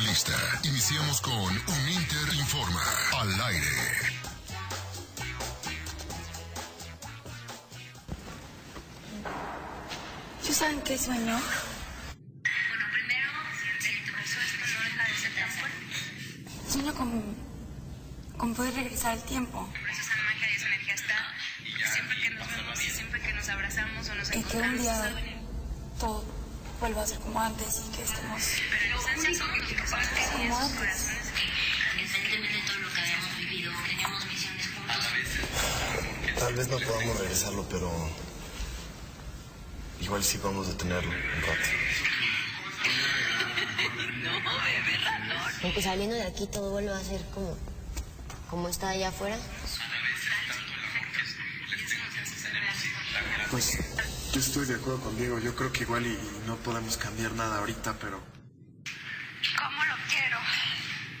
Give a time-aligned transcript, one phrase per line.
[0.00, 0.60] especialista.
[0.64, 2.82] Iniciamos con Un Inter Informa
[3.18, 3.66] al aire.
[10.42, 11.38] ¿Sí saben qué sueño?
[11.38, 13.30] Bueno, primero,
[14.06, 14.18] tu no
[14.84, 16.70] deja de ser tan fuerte.
[16.70, 17.36] Sueño con,
[18.36, 19.66] con poder regresar al tiempo.
[19.80, 21.34] Por eso esa magia y esa energía está.
[21.70, 24.64] Porque siempre que nos vemos y siempre que nos abrazamos o nos Y que un
[24.64, 24.80] encontramos.
[24.82, 25.14] día
[25.98, 26.35] todo
[26.80, 28.42] vuelva a ser como antes y que estemos...
[31.96, 36.38] Independientemente de todo lo que habíamos vivido, teníamos misiones juntos.
[36.38, 37.90] Tal vez no podamos regresarlo, pero
[40.00, 41.68] igual sí vamos a detenerlo un rato.
[45.62, 47.56] Porque saliendo de aquí todo vuelve a ser como,
[48.50, 49.38] como está allá afuera.
[53.50, 53.78] Pues
[54.36, 55.38] yo estoy de acuerdo con Diego.
[55.38, 58.20] Yo creo que igual y, y no podemos cambiar nada ahorita, pero
[59.56, 60.36] ¿Cómo lo quiero?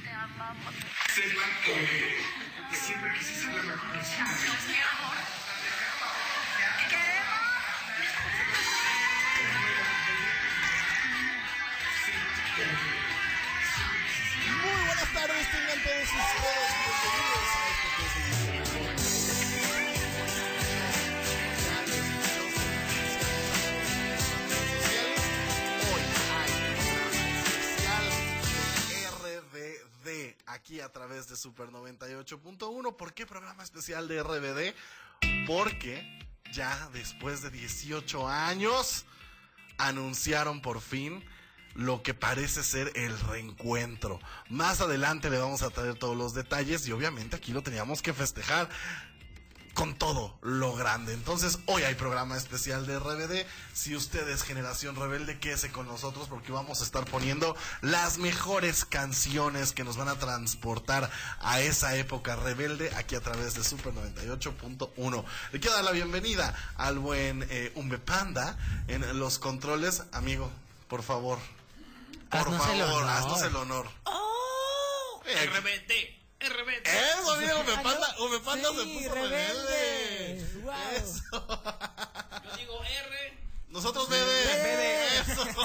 [0.04, 0.74] Te amamos.
[2.72, 5.16] siempre quisiste ser la mejor Mi amor.
[6.76, 7.40] Te queremos.
[14.62, 18.45] Muy buenas tardes, tengan todos ustedes bienvenidos a esto que es
[30.66, 32.96] aquí a través de Super 98.1.
[32.96, 34.74] ¿Por qué programa especial de RBD?
[35.46, 36.18] Porque
[36.52, 39.04] ya después de 18 años
[39.78, 41.24] anunciaron por fin
[41.76, 44.18] lo que parece ser el reencuentro.
[44.48, 48.12] Más adelante le vamos a traer todos los detalles y obviamente aquí lo teníamos que
[48.12, 48.68] festejar
[49.76, 51.12] con todo lo grande.
[51.12, 53.46] Entonces, hoy hay programa especial de RBD.
[53.74, 58.86] Si usted es generación rebelde, quédese con nosotros porque vamos a estar poniendo las mejores
[58.86, 61.10] canciones que nos van a transportar
[61.40, 65.24] a esa época rebelde aquí a través de Super 98.1.
[65.52, 68.56] Le quiero dar la bienvenida al buen eh, Umbe Panda
[68.88, 70.04] en los controles.
[70.12, 70.50] Amigo,
[70.88, 71.38] por favor.
[72.30, 73.10] Por Haznos el favor, honor.
[73.10, 73.86] haznos el honor.
[75.26, 76.86] Eh, RBD, RBD.
[76.86, 80.44] eso, amigo, Umbe Panda, Umbe Panda se Sí, puso rebelde.
[80.44, 80.60] rebelde.
[80.62, 80.74] Wow.
[80.96, 81.22] Eso.
[82.44, 83.38] Yo digo R.
[83.70, 84.44] Nosotros bebé.
[84.62, 85.18] Bebé.
[85.18, 85.44] Eso.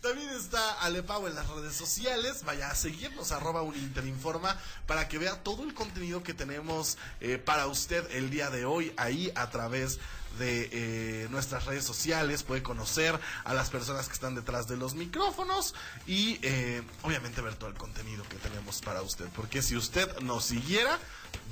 [0.00, 2.44] También está Alepao en las redes sociales.
[2.44, 4.56] Vaya a seguirnos, arroba Uninterinforma,
[4.86, 8.94] para que vea todo el contenido que tenemos eh, para usted el día de hoy
[8.96, 9.98] ahí a través
[10.38, 12.42] de eh, nuestras redes sociales.
[12.42, 15.74] Puede conocer a las personas que están detrás de los micrófonos
[16.06, 19.26] y eh, obviamente ver todo el contenido que tenemos para usted.
[19.34, 20.98] Porque si usted nos siguiera,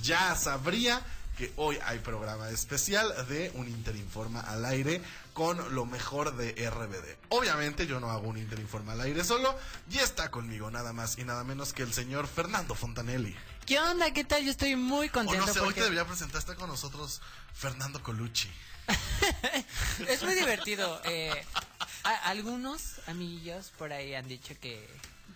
[0.03, 1.03] ya sabría
[1.37, 5.03] que hoy hay programa especial de un Interinforma al aire
[5.33, 7.16] con lo mejor de RBD.
[7.31, 9.56] Obviamente yo no hago un Interinforma al aire solo
[9.91, 13.34] y está conmigo nada más y nada menos que el señor Fernando Fontanelli.
[13.66, 14.12] ¿Qué onda?
[14.12, 14.45] ¿Qué tal?
[14.45, 17.21] Yo estoy muy contento no sé, hoy te debería presentar está con nosotros
[17.55, 18.49] Fernando Colucci.
[20.09, 21.00] es muy divertido.
[21.05, 21.31] Eh,
[22.05, 24.87] a- algunos amiguillos por ahí han dicho que,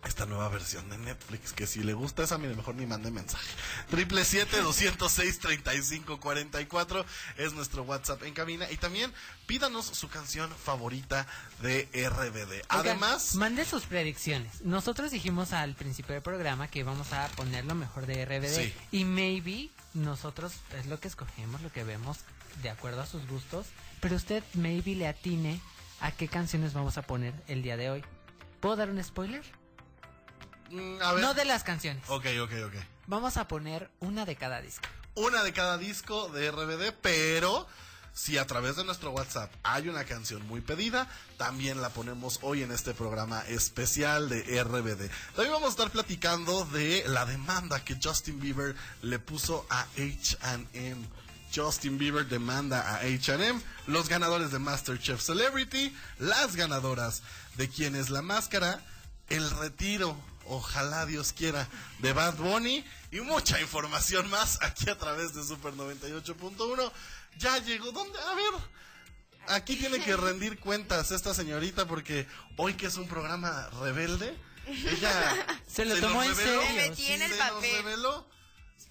[0.06, 1.52] esta nueva versión de Netflix.
[1.54, 3.46] Que si le gusta esa, mire, mejor ni mande mensaje.
[3.90, 7.06] Triple siete doscientos seis treinta y cinco cuarenta y cuatro
[7.38, 8.70] es nuestro WhatsApp en cabina.
[8.72, 9.12] Y también
[9.48, 11.28] pídanos su canción favorita
[11.62, 12.52] de RBD.
[12.52, 14.62] Oigan, Además, mande sus predicciones.
[14.62, 18.56] Nosotros dijimos al principio del programa que vamos a poner lo mejor de RBD.
[18.56, 18.74] Sí.
[18.92, 22.20] Y maybe nosotros es lo que escogemos, lo que vemos
[22.62, 23.68] de acuerdo a sus gustos.
[24.02, 25.60] Pero usted maybe le atine
[26.00, 28.04] a qué canciones vamos a poner el día de hoy.
[28.60, 29.44] ¿Puedo dar un spoiler?
[30.70, 31.24] Mm, a ver.
[31.24, 32.04] No de las canciones.
[32.08, 32.74] Ok, ok, ok.
[33.08, 34.88] Vamos a poner una de cada disco.
[35.16, 37.68] una de cada disco de RBD, pero
[38.14, 41.08] si a través de nuestro WhatsApp hay una canción muy pedida,
[41.38, 45.10] también la ponemos hoy en este programa especial de RBD.
[45.36, 51.06] También vamos a estar platicando de la demanda que Justin Bieber le puso a H&M.
[51.54, 57.22] Justin Bieber demanda a H&M, los ganadores de MasterChef Celebrity, las ganadoras
[57.56, 58.82] de Quién es la Máscara,
[59.30, 61.68] el retiro, ojalá Dios quiera,
[62.00, 66.92] de Bad Bunny y mucha información más aquí a través de Super 98.1.
[67.38, 68.18] Ya llegó, ¿dónde?
[68.20, 68.54] A ver,
[69.50, 72.28] aquí tiene que rendir cuentas esta señorita porque
[72.58, 74.36] hoy que es un programa rebelde,
[74.68, 76.76] ella Se lo nos tomó en reveló, serio.
[76.82, 77.76] Me metí en el se nos papel.
[77.84, 78.36] reveló.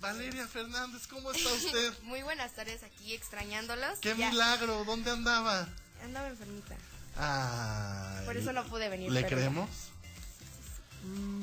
[0.00, 1.94] Valeria Fernández, ¿cómo está usted?
[2.02, 3.98] Muy buenas tardes aquí extrañándolos.
[4.00, 4.84] ¡Qué Ya milagro!
[4.84, 5.66] ¿Dónde andaba?
[6.02, 6.76] Andaba enfermita.
[7.16, 9.10] Ay, Por eso no pude venir.
[9.10, 9.70] ¿Le pero- creemos?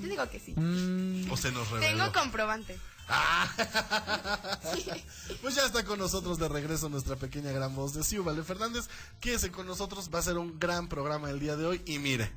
[0.01, 0.53] Yo digo que sí.
[0.55, 1.97] Mm, ¿O se nos reveló?
[1.97, 2.77] Tengo comprobante.
[3.07, 3.49] Ah.
[5.41, 8.87] Pues ya está con nosotros de regreso nuestra pequeña gran voz de Ciu, Vale Fernández.
[9.19, 11.81] Quédese con nosotros, va a ser un gran programa el día de hoy.
[11.85, 12.31] Y mire,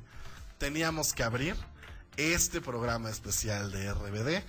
[0.57, 1.55] teníamos que abrir
[2.17, 4.43] este programa especial de RBD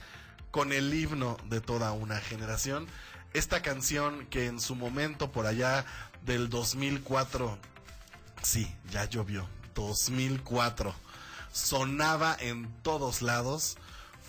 [0.50, 2.86] con el himno de toda una generación.
[3.34, 5.84] Esta canción que en su momento, por allá
[6.24, 7.58] del 2004,
[8.42, 10.94] sí, ya llovió, 2004,
[11.56, 13.78] sonaba en todos lados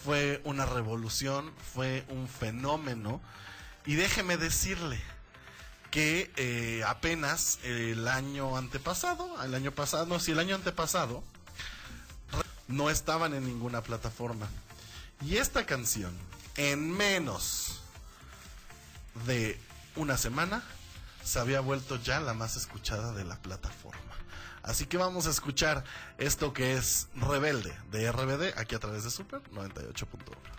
[0.04, 3.22] fue una revolución, fue un fenómeno.
[3.86, 5.00] Y déjeme decirle
[5.92, 11.24] que eh, apenas el año antepasado, el año pasado, no, si el año antepasado,
[12.68, 14.48] no estaban en ninguna plataforma.
[15.22, 16.14] Y esta canción,
[16.56, 17.82] en menos
[19.26, 19.60] de
[19.96, 20.64] una semana,
[21.24, 24.17] se había vuelto ya la más escuchada de la plataforma.
[24.68, 25.86] Así que vamos a escuchar
[26.18, 30.57] esto que es Rebelde de RBD aquí a través de Super 98.1.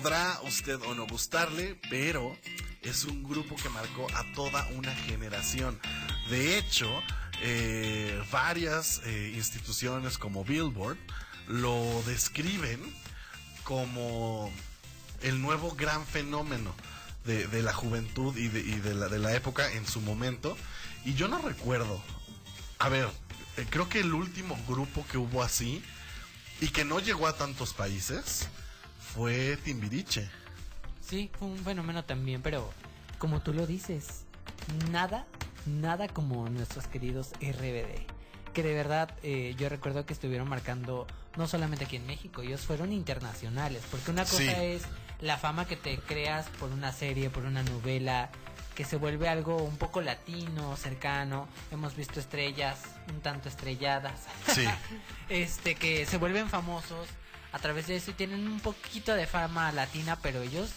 [0.00, 2.36] podrá usted o no gustarle, pero
[2.82, 5.76] es un grupo que marcó a toda una generación.
[6.30, 6.88] De hecho,
[7.42, 10.98] eh, varias eh, instituciones como Billboard
[11.48, 12.80] lo describen
[13.64, 14.52] como
[15.20, 16.72] el nuevo gran fenómeno
[17.24, 20.56] de, de la juventud y, de, y de la, de la época en su momento.
[21.04, 22.00] Y yo no recuerdo.
[22.78, 23.08] A ver,
[23.56, 25.82] eh, creo que el último grupo que hubo así
[26.60, 28.48] y que no llegó a tantos países
[29.14, 30.28] fue Timbiriche.
[31.00, 32.70] Sí, fue un fenómeno también, pero
[33.18, 34.24] como tú lo dices,
[34.90, 35.26] nada,
[35.66, 38.06] nada como nuestros queridos RBD.
[38.52, 42.62] Que de verdad eh, yo recuerdo que estuvieron marcando no solamente aquí en México, ellos
[42.62, 43.82] fueron internacionales.
[43.90, 44.48] Porque una cosa Sí.
[44.48, 44.82] es
[45.20, 48.30] la fama que te creas por una serie, por una novela,
[48.74, 51.48] que se vuelve algo un poco latino, cercano.
[51.70, 54.20] Hemos visto estrellas un tanto estrelladas.
[54.54, 54.64] Sí.
[55.28, 57.08] este que se vuelven famosos
[57.52, 60.70] a través de eso tienen un poquito de fama latina, pero ellos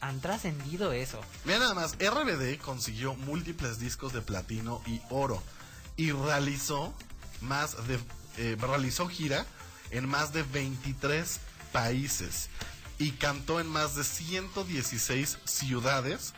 [0.00, 1.20] han trascendido eso.
[1.44, 5.42] Mira nada más, RBD consiguió múltiples discos de platino y oro
[5.96, 6.92] y realizó
[7.40, 7.98] más de
[8.36, 9.46] eh, realizó gira
[9.90, 11.40] en más de 23
[11.72, 12.48] países
[12.98, 16.34] y cantó en más de 116 ciudades,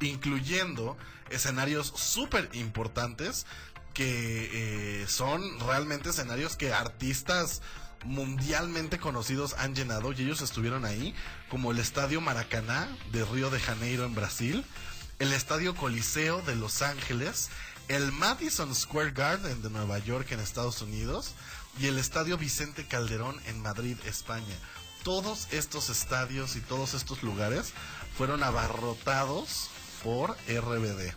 [0.00, 0.96] incluyendo
[1.28, 3.46] escenarios súper importantes
[3.94, 7.62] que eh, son realmente escenarios que artistas
[8.04, 11.14] mundialmente conocidos han llenado y ellos estuvieron ahí,
[11.48, 14.64] como el Estadio Maracaná de Río de Janeiro en Brasil,
[15.18, 17.50] el Estadio Coliseo de Los Ángeles,
[17.88, 21.34] el Madison Square Garden de Nueva York en Estados Unidos
[21.78, 24.56] y el Estadio Vicente Calderón en Madrid, España.
[25.02, 27.72] Todos estos estadios y todos estos lugares
[28.16, 29.70] fueron abarrotados
[30.02, 31.14] por RBD.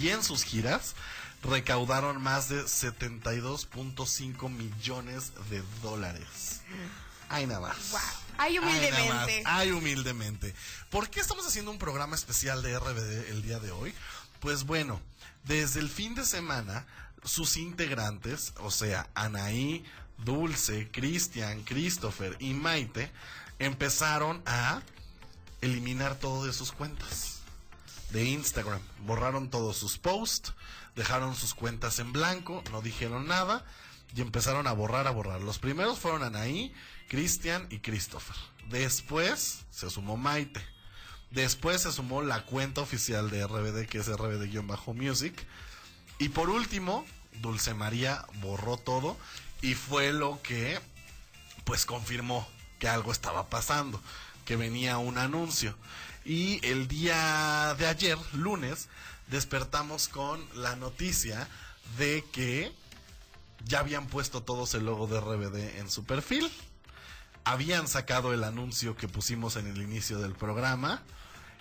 [0.00, 0.94] Y en sus giras
[1.42, 6.60] recaudaron más de 72.5 millones de dólares.
[7.28, 7.76] Ay, nada más.
[8.38, 8.76] Ay, Ay, nada más.
[8.76, 9.42] humildemente.
[9.46, 10.54] Ay, humildemente.
[10.90, 13.94] ¿Por qué estamos haciendo un programa especial de RBD el día de hoy?
[14.40, 15.00] Pues bueno,
[15.44, 16.86] desde el fin de semana,
[17.24, 19.84] sus integrantes, o sea, Anaí,
[20.18, 23.10] Dulce, Cristian, Christopher y Maite,
[23.58, 24.82] empezaron a
[25.60, 27.38] eliminar todo de sus cuentas
[28.10, 28.80] de Instagram.
[29.04, 30.52] Borraron todos sus posts,
[30.96, 33.64] dejaron sus cuentas en blanco, no dijeron nada
[34.14, 35.42] y empezaron a borrar, a borrar.
[35.42, 36.74] Los primeros fueron Anaí,
[37.08, 38.36] Cristian y Christopher.
[38.68, 40.64] Después se sumó Maite.
[41.30, 45.46] Después se sumó la cuenta oficial de RBD, que es RBD-Music.
[46.18, 47.04] Y por último,
[47.42, 49.16] Dulce María borró todo
[49.60, 50.80] y fue lo que
[51.64, 52.48] pues confirmó
[52.78, 54.00] que algo estaba pasando,
[54.44, 55.76] que venía un anuncio.
[56.24, 58.88] Y el día de ayer, lunes,
[59.28, 61.48] despertamos con la noticia
[61.98, 62.72] de que
[63.64, 66.50] ya habían puesto todos el logo de RBD en su perfil.
[67.44, 71.02] Habían sacado el anuncio que pusimos en el inicio del programa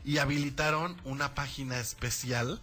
[0.04, 2.62] y habilitaron una página especial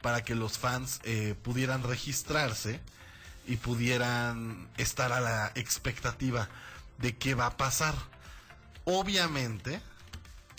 [0.00, 2.80] para que los fans eh, pudieran registrarse
[3.46, 6.48] y pudieran estar a la expectativa
[6.98, 7.94] de qué va a pasar.
[8.84, 9.80] Obviamente,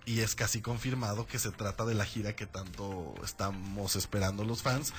[0.06, 4.62] y es casi confirmado que se trata de la gira que tanto estamos esperando los
[4.62, 4.92] fans,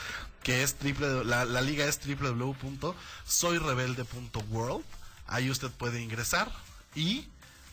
[0.43, 4.85] que es triple, la, la liga es www.soyrebelde.world.
[5.27, 6.51] Ahí usted puede ingresar
[6.95, 7.29] y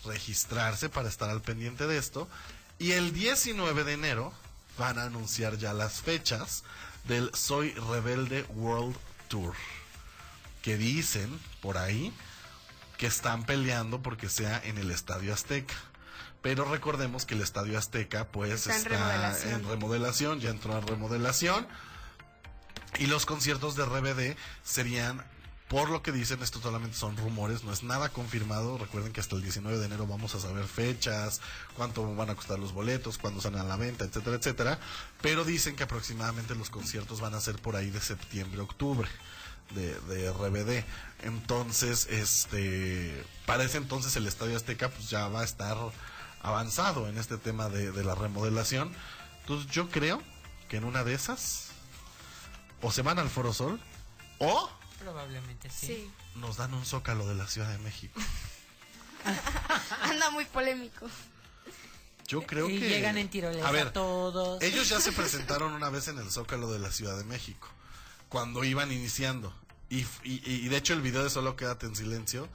[0.06, 2.28] registrarse para estar al pendiente de esto.
[2.80, 4.34] Y el 19 de enero
[4.78, 6.64] van a anunciar ya las fechas
[7.08, 8.96] del Soy Rebelde World
[9.28, 9.54] Tour.
[10.62, 12.14] Que dicen por ahí
[12.98, 15.74] que están peleando porque sea en el Estadio Azteca.
[16.42, 19.54] Pero recordemos que el Estadio Azteca pues Está en está, remodelación.
[19.54, 21.68] en remodelación, ya entró en remodelación.
[22.98, 25.24] Y los conciertos de RBD serían,
[25.70, 28.78] por lo que dicen, esto solamente son rumores, no es nada confirmado.
[28.78, 31.42] Recuerden que hasta el 19 de enero vamos a saber fechas,
[31.78, 34.80] cuánto van a costar los boletos, cuándo salen a la venta, etcétera, etcétera.
[35.22, 39.08] Pero dicen que aproximadamente los conciertos van a ser por ahí de septiembre, octubre
[39.76, 40.84] de, de RBD.
[41.24, 45.78] Entonces, este, para ese entonces el Estadio Azteca pues ya va a estar
[46.44, 48.94] avanzado en este tema de, de la remodelación.
[49.42, 50.22] Entonces yo creo
[50.70, 51.68] que en una de esas
[52.82, 53.80] o se van al Foro Sol
[54.40, 54.70] o
[55.00, 55.88] Probablemente sí.
[55.88, 56.12] Sí.
[56.36, 58.20] nos dan un zócalo de la Ciudad de México.
[60.04, 61.08] Anda muy polémico.
[62.28, 64.62] Yo creo y que llegan en tirolesa A ver, todos.
[64.62, 67.68] Ellos ya se presentaron una vez en el Zócalo de la Ciudad de México,
[68.30, 69.54] cuando iban iniciando.
[69.90, 72.48] Y, y- y de hecho el video de Solo Quédate en Silencio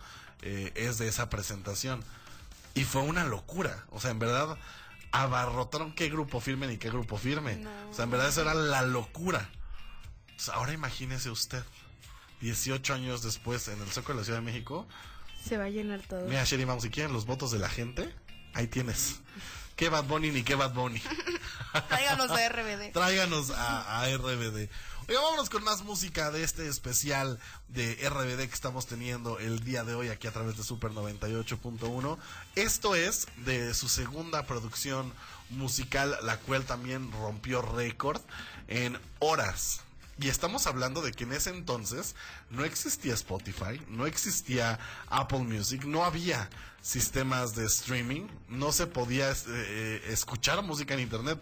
[0.43, 2.03] eh, es de esa presentación.
[2.77, 3.85] Y fue una locura.
[3.91, 4.57] O sea, en verdad,
[5.11, 7.67] abarrotaron qué grupo firme ni qué grupo firme.
[7.91, 9.51] O sea, en verdad eso era la locura.
[10.53, 11.65] Ahora imagínese usted,
[12.41, 14.87] 18 años después en el Zócalo de la Ciudad de México.
[15.43, 16.29] Se va a llenar todo.
[16.29, 18.15] Mira, Sherry Mouse, si quieren los votos de la gente,
[18.57, 19.21] Ahí tienes.
[19.77, 21.03] ¿Qué Bad Bunny ni qué Bad Bunny?
[21.89, 22.93] Tráiganos a RBD.
[22.93, 24.71] Tráiganos a, a RBD.
[25.09, 29.85] Oiga, vámonos con más música de este especial de RBD que estamos teniendo el día
[29.85, 32.19] de hoy aquí a través de Super 98.1.
[32.55, 35.13] Esto es de su segunda producción
[35.51, 38.21] musical, la cual también rompió récord
[38.69, 39.83] en horas.
[40.19, 42.15] Y estamos hablando de que en ese entonces
[42.51, 46.49] no existía Spotify, no existía Apple Music, no había
[46.81, 51.39] sistemas de streaming, no se podía eh, eh, escuchar música en Internet.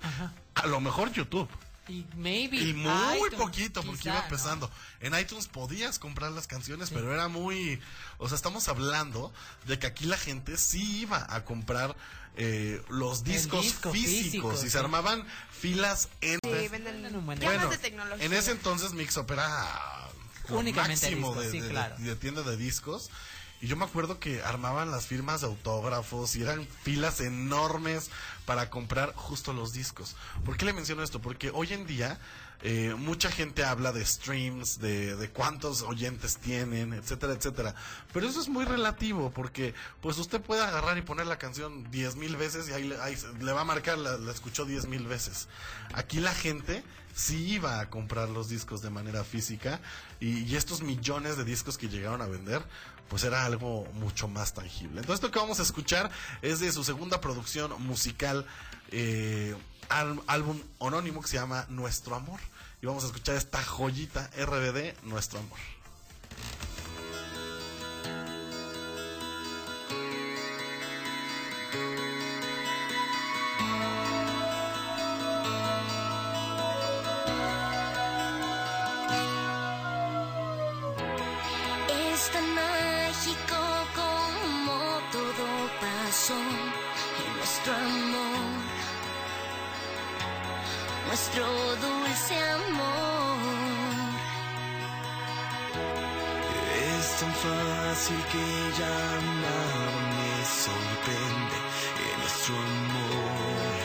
[0.54, 1.48] A lo mejor YouTube.
[1.88, 2.56] Y maybe.
[2.56, 4.24] Y muy iTunes, poquito, porque quizá, iba ¿no?
[4.24, 4.70] empezando.
[5.00, 7.80] En iTunes podías comprar las canciones, pero era muy...
[8.18, 9.32] O sea, estamos hablando
[9.66, 11.94] de que aquí la gente sí iba a comprar
[12.36, 14.70] eh, los discos disco físicos físico, y sí.
[14.70, 16.38] se armaban filas en...
[16.42, 18.24] Sí, venden un buen temas Bueno, de tecnología.
[18.24, 20.08] en ese entonces Mixup era
[20.48, 21.96] Únicamente máximo discos, de, sí, de- claro.
[21.98, 23.10] de tienda de discos.
[23.64, 28.10] Y yo me acuerdo que armaban las firmas de autógrafos y eran filas enormes
[28.44, 30.16] para comprar justo los discos.
[30.44, 31.22] ¿Por qué le menciono esto?
[31.22, 32.18] Porque hoy en día
[32.60, 37.74] eh, mucha gente habla de streams, de, cuántos oyentes tienen, etcétera, etcétera.
[38.12, 39.72] Pero eso es muy relativo porque
[40.02, 43.52] pues usted puede agarrar y poner la canción diez mil veces y ahí, ahí le
[43.52, 45.48] va a marcar, la, la escuchó diez mil veces.
[45.94, 49.80] Aquí la gente sí iba a comprar los discos de manera física
[50.20, 52.62] y estos millones de discos que llegaron a vender
[53.08, 55.00] pues era algo mucho más tangible.
[55.00, 56.10] Entonces esto que vamos a escuchar
[56.42, 58.46] es de su segunda producción musical,
[58.90, 59.54] eh,
[59.88, 62.40] álbum anónimo que se llama Nuestro Amor.
[62.82, 65.58] Y vamos a escuchar esta joyita RBD, Nuestro Amor.
[92.14, 93.38] Dulce amor.
[96.98, 98.46] Es tan fácil que
[98.78, 101.58] llamar me sorprende
[102.04, 103.78] en nuestro amor.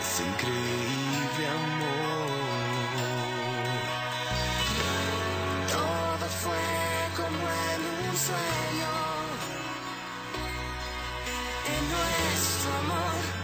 [0.00, 2.30] Es increíble amor.
[5.72, 6.66] Todo fue
[7.16, 8.94] como en un sueño.
[11.74, 13.43] En nuestro amor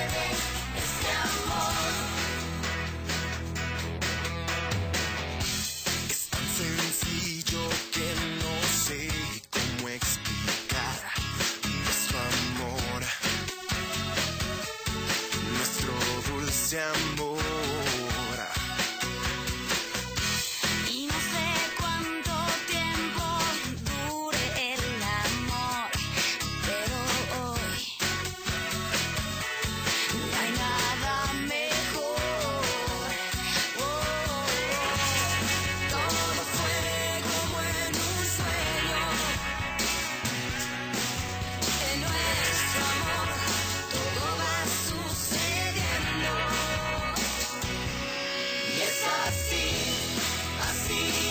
[16.71, 17.10] down.
[48.91, 49.71] Assim,
[50.59, 51.30] assim.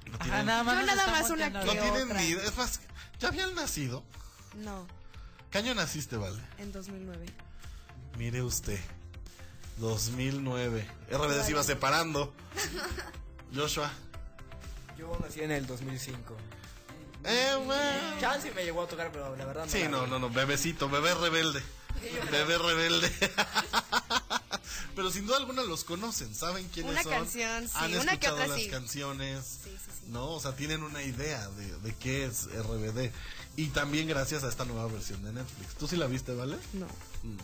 [0.07, 2.23] No Ajá, tienen, nada más Yo nada más una no que tienen otra.
[2.23, 2.79] Es más,
[3.19, 4.03] ¿ya habían nacido?
[4.55, 4.87] No,
[5.51, 6.39] ¿Qué año naciste, Vale?
[6.57, 7.25] en 2009.
[8.17, 8.79] Mire usted.
[9.79, 10.87] 2009.
[11.11, 12.33] RBD se iba separando.
[13.55, 13.91] Joshua.
[14.97, 16.35] Yo nací en el 2005.
[17.23, 18.19] Eh, bueno.
[18.19, 19.71] Chance me llegó a tocar, pero la verdad no.
[19.71, 21.61] Sí, no, no, no, bebecito, bebé rebelde.
[22.31, 23.11] Bebé rebelde.
[24.95, 27.11] Pero sin duda alguna los conocen, saben quiénes Una son.
[27.11, 28.67] canción, sí, Han una que escuchado otra las sí.
[28.69, 29.45] canciones.
[29.63, 30.11] Sí, sí, sí.
[30.11, 33.11] No, o sea, tienen una idea de, de qué es RBD.
[33.55, 35.75] Y también gracias a esta nueva versión de Netflix.
[35.75, 36.57] ¿Tú sí la viste, vale?
[36.73, 36.87] No,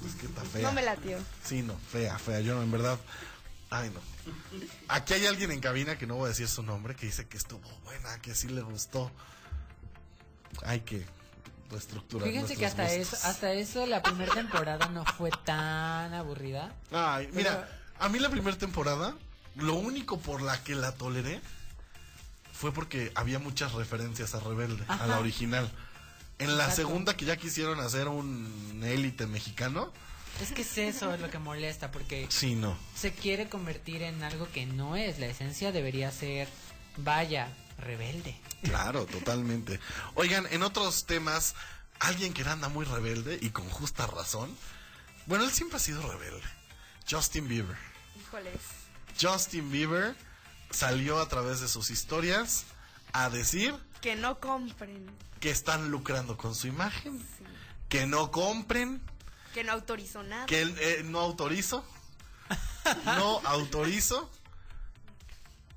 [0.06, 0.62] Es que está fea.
[0.64, 1.18] no me latió.
[1.44, 2.40] Sí, no, fea, fea.
[2.42, 3.00] Yo en verdad.
[3.70, 4.00] Ay, no.
[4.88, 7.38] Aquí hay alguien en cabina que no voy a decir su nombre que dice que
[7.38, 9.12] estuvo buena, que sí le gustó.
[10.64, 11.06] Hay que
[11.72, 12.28] reestructurar.
[12.28, 13.20] Fíjense que hasta gustos.
[13.20, 16.74] eso, hasta eso la primera temporada no fue tan aburrida.
[16.92, 17.68] Ay, mira,
[18.00, 19.16] a mí la primera temporada,
[19.56, 21.42] lo único por la que la toleré
[22.54, 25.20] fue porque había muchas referencias a Rebelde, a la Ajá.
[25.20, 25.70] original.
[26.40, 26.76] En la Exacto.
[26.76, 29.92] segunda que ya quisieron hacer un élite mexicano,
[30.42, 32.78] Es que es eso lo que molesta, porque sí, no.
[32.96, 35.18] se quiere convertir en algo que no es.
[35.20, 36.50] La esencia debería ser,
[36.98, 38.36] vaya, rebelde.
[38.64, 39.80] Claro, totalmente.
[40.16, 41.56] Oigan, en otros temas,
[42.00, 44.54] alguien que anda muy rebelde y con justa razón.
[45.28, 46.44] Bueno, él siempre ha sido rebelde.
[47.10, 47.78] Justin Bieber.
[48.20, 48.60] Híjoles.
[49.22, 50.16] Justin Bieber
[50.70, 52.66] salió a través de sus historias
[53.14, 53.74] a decir
[54.06, 55.04] Que no compren,
[55.40, 57.20] que están lucrando con su imagen,
[57.90, 59.02] que no compren,
[59.52, 60.46] que no autorizó nada.
[60.46, 61.84] que eh, no autorizo,
[63.04, 64.30] no autorizo,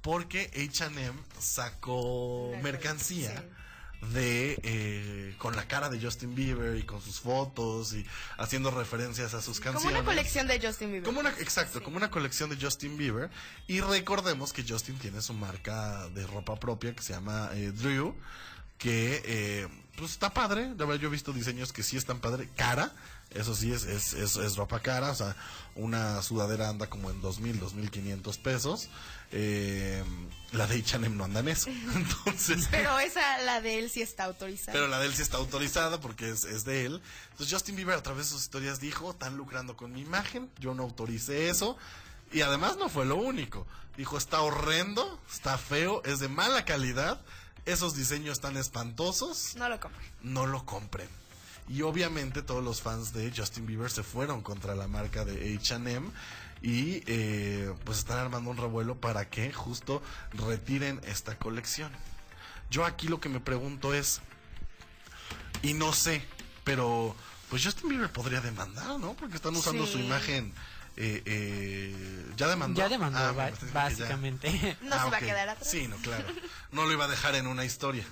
[0.02, 3.48] porque H&M sacó mercancía.
[4.00, 8.06] De eh, con la cara de Justin Bieber y con sus fotos y
[8.38, 10.00] haciendo referencias a sus Como canciones.
[10.00, 11.04] una colección de Justin Bieber.
[11.04, 13.30] Como una, exacto, como una colección de Justin Bieber.
[13.66, 18.14] Y recordemos que Justin tiene su marca de ropa propia que se llama eh, Drew.
[18.78, 20.68] Que eh, pues está padre.
[20.68, 22.48] De verdad, yo he visto diseños que sí están padre.
[22.56, 22.92] Cara.
[23.30, 25.10] Eso sí es, es, es, es ropa cara.
[25.10, 25.34] O sea,
[25.74, 28.88] una sudadera anda como en 2.000, 2.500 pesos.
[29.32, 30.02] Eh,
[30.52, 31.68] la de H&M no anda en eso.
[31.94, 32.68] Entonces...
[32.70, 34.72] Pero esa, la de él sí está autorizada.
[34.72, 37.02] Pero la de él sí está autorizada porque es, es de él.
[37.32, 40.74] Entonces Justin Bieber a través de sus historias dijo, están lucrando con mi imagen, yo
[40.74, 41.76] no autoricé eso.
[42.32, 43.66] Y además no fue lo único.
[43.96, 47.20] Dijo, está horrendo, está feo, es de mala calidad,
[47.66, 50.06] esos diseños tan espantosos, No lo compren.
[50.22, 51.08] no lo compren.
[51.68, 56.10] Y obviamente todos los fans de Justin Bieber se fueron contra la marca de HM
[56.62, 61.90] y eh, pues están armando un revuelo para que justo retiren esta colección.
[62.70, 64.20] Yo aquí lo que me pregunto es,
[65.62, 66.22] y no sé,
[66.64, 67.14] pero
[67.48, 69.14] pues Justin Bieber podría demandar, ¿no?
[69.14, 69.92] Porque están usando Sí.
[69.92, 70.52] su imagen.
[71.00, 72.76] eh, eh, ya demandó.
[72.80, 73.72] Ya demandó, Ah, ya.
[73.72, 74.76] básicamente.
[74.82, 75.70] No Ah, se va a quedar atrás.
[75.70, 76.24] Sí, no, claro.
[76.72, 78.04] No lo iba a dejar en una historia.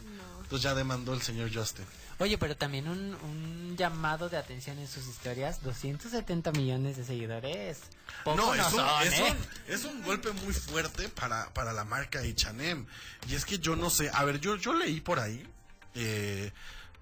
[0.42, 1.84] Entonces ya demandó el señor Justin.
[2.18, 5.62] Oye, pero también un, un llamado de atención en sus historias.
[5.62, 7.80] 270 millones de seguidores.
[8.24, 9.22] Poco No, es un, son, es, ¿eh?
[9.30, 12.86] un, es un golpe muy fuerte para, para la marca H&M.
[13.28, 15.46] Y es que yo no sé, a ver, yo, yo leí por ahí,
[15.94, 16.52] eh,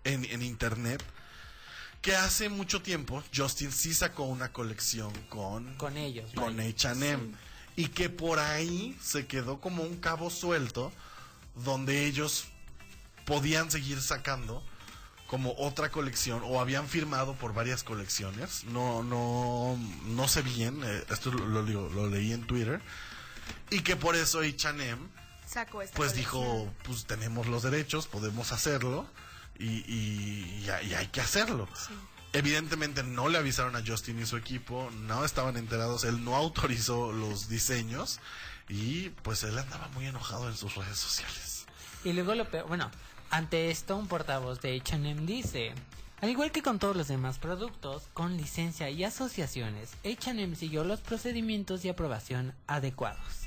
[0.03, 1.03] en, en internet,
[2.03, 6.31] que hace mucho tiempo Justin sí sacó una colección con, Con ellos.
[6.35, 6.59] con.
[6.61, 7.35] H&M.
[7.77, 10.93] Y que por ahí se quedó como un cabo suelto,
[11.55, 12.45] donde ellos
[13.27, 14.63] podían seguir sacando
[15.27, 18.65] como otra colección o habían firmado por varias colecciones.
[18.65, 20.81] No, no, no sé bien.
[20.85, 22.81] eh, esto lo, lo digo- lo leí en Twitter.
[23.71, 24.99] Y que por eso H&M
[25.73, 26.17] pues colección.
[26.17, 29.07] dijo, pues tenemos los derechos, podemos hacerlo
[29.59, 31.69] y, y- y hay- y hay que hacerlo.
[32.33, 37.13] Evidentemente no le avisaron a Justin y su equipo, no estaban enterados, él no autorizó
[37.13, 38.19] los diseños
[38.69, 41.67] y pues él andaba muy enojado en sus redes sociales.
[42.03, 42.91] Y luego lo peor, bueno,
[43.37, 45.73] ante esto un portavoz de H&M dice,
[46.21, 51.01] al igual que con todos los demás productos, con licencia y asociaciones, H&M siguió los
[51.01, 53.41] procedimientos y aprobación adecuados.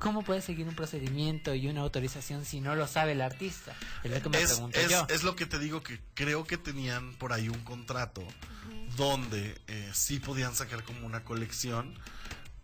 [0.00, 3.72] ¿cómo puede seguir un procedimiento y una autorización si no lo sabe el artista?
[4.02, 5.06] Es lo que me es, pregunto es- yo.
[5.08, 8.22] es lo que te digo que creo que tenían por ahí un contrato
[8.98, 11.94] donde eh, sí podían sacar como una colección,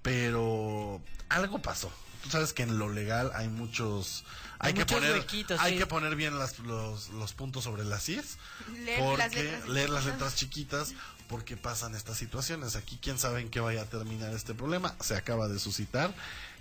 [0.03, 1.91] pero algo pasó.
[2.23, 4.25] Tú sabes que en lo legal hay muchos
[4.59, 5.79] hay, Hay que muchos poner huequitos, hay sí.
[5.79, 8.37] que poner bien las- los, los puntos sobre las IES
[8.85, 10.05] Leer porque las letras leer las chiquitas.
[10.19, 10.95] letras chiquitas
[11.29, 12.77] porque pasan estas situaciones.
[12.77, 14.95] Aquí quién sabe en qué vaya a terminar este problema.
[15.01, 16.13] Se acaba de suscitar.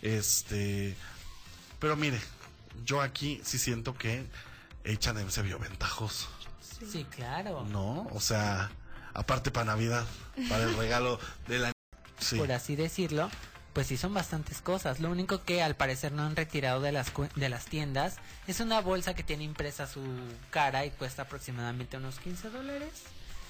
[0.02, 0.95] Este,
[1.80, 2.19] pero mire,
[2.86, 4.26] yo aquí sí siento que
[4.86, 6.28] H&M se vio ventajoso,
[6.89, 7.65] Sí, claro.
[7.65, 8.08] ¿no?
[8.13, 8.72] O sea,
[9.13, 10.06] aparte para Navidad,
[10.48, 11.72] para el regalo de la
[12.19, 12.38] sí.
[12.38, 13.30] Por así decirlo,
[13.73, 14.99] pues sí son bastantes cosas.
[14.99, 18.15] Lo único que al parecer no han retirado de las, de las tiendas
[18.47, 20.01] es una bolsa que tiene impresa su
[20.49, 22.89] cara y cuesta aproximadamente unos 15 dólares.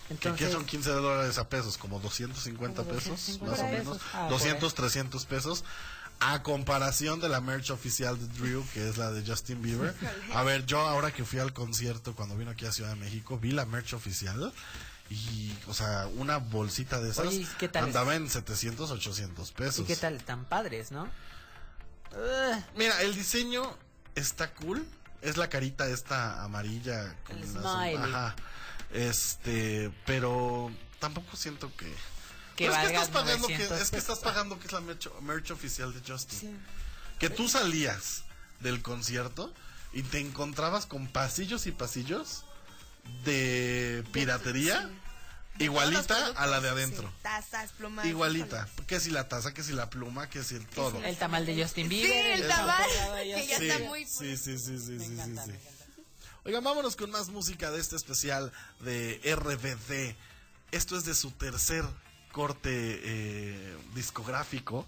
[0.08, 1.78] ¿Qué, Entonces, qué son 15 dólares a pesos?
[1.78, 3.12] ¿Como 250 Como pesos?
[3.12, 4.02] 250 más o menos.
[4.14, 5.64] Ah, por 200, 300 pesos.
[6.20, 9.96] A comparación de la merch oficial de Drew, que es la de Justin Bieber.
[10.34, 13.38] A ver, yo ahora que fui al concierto cuando vino aquí a Ciudad de México,
[13.40, 14.52] vi la merch oficial.
[15.10, 19.52] Y, o sea, una bolsita de esas Oye, ¿y qué tal andaba en 700, 800
[19.54, 19.80] pesos.
[19.80, 20.16] ¿Y qué tal?
[20.16, 21.10] Están padres, ¿no?
[22.12, 23.76] Ugh, Mira, el diseño
[24.16, 24.86] está cool.
[25.22, 27.16] Es la carita esta amarilla.
[27.26, 27.96] con El las- smiley.
[27.98, 28.36] Ajá.
[28.92, 31.86] Este, pero tampoco siento que...
[32.56, 34.82] que Pero es que estás pagando que, 900 es que estás pagando que es la
[34.82, 36.60] merch, merch oficial de Justin.
[37.20, 38.24] Que tú salías
[38.60, 39.54] del concierto
[39.94, 42.46] y te encontrabas con pasillos y pasillos
[43.26, 44.90] de piratería
[45.60, 47.12] igualita a la de adentro.
[47.22, 48.06] Tazas, plumas.
[48.06, 48.68] Igualita.
[48.88, 51.04] Que si la taza, que si la pluma, que si el todo.
[51.04, 52.26] El tamal de Justin Sí, Bieber.
[52.28, 52.50] el Eso.
[52.50, 52.86] tamal.
[53.24, 54.06] Que ya Sí, está muy.
[54.06, 56.04] sí, sí, sí, sí, Me sí, encanta, sí, sí.
[56.46, 60.16] Oigan, vámonos con más música de este especial de RBD.
[60.72, 61.84] Esto es de su tercer
[62.32, 62.70] corte
[63.04, 64.88] eh, discográfico.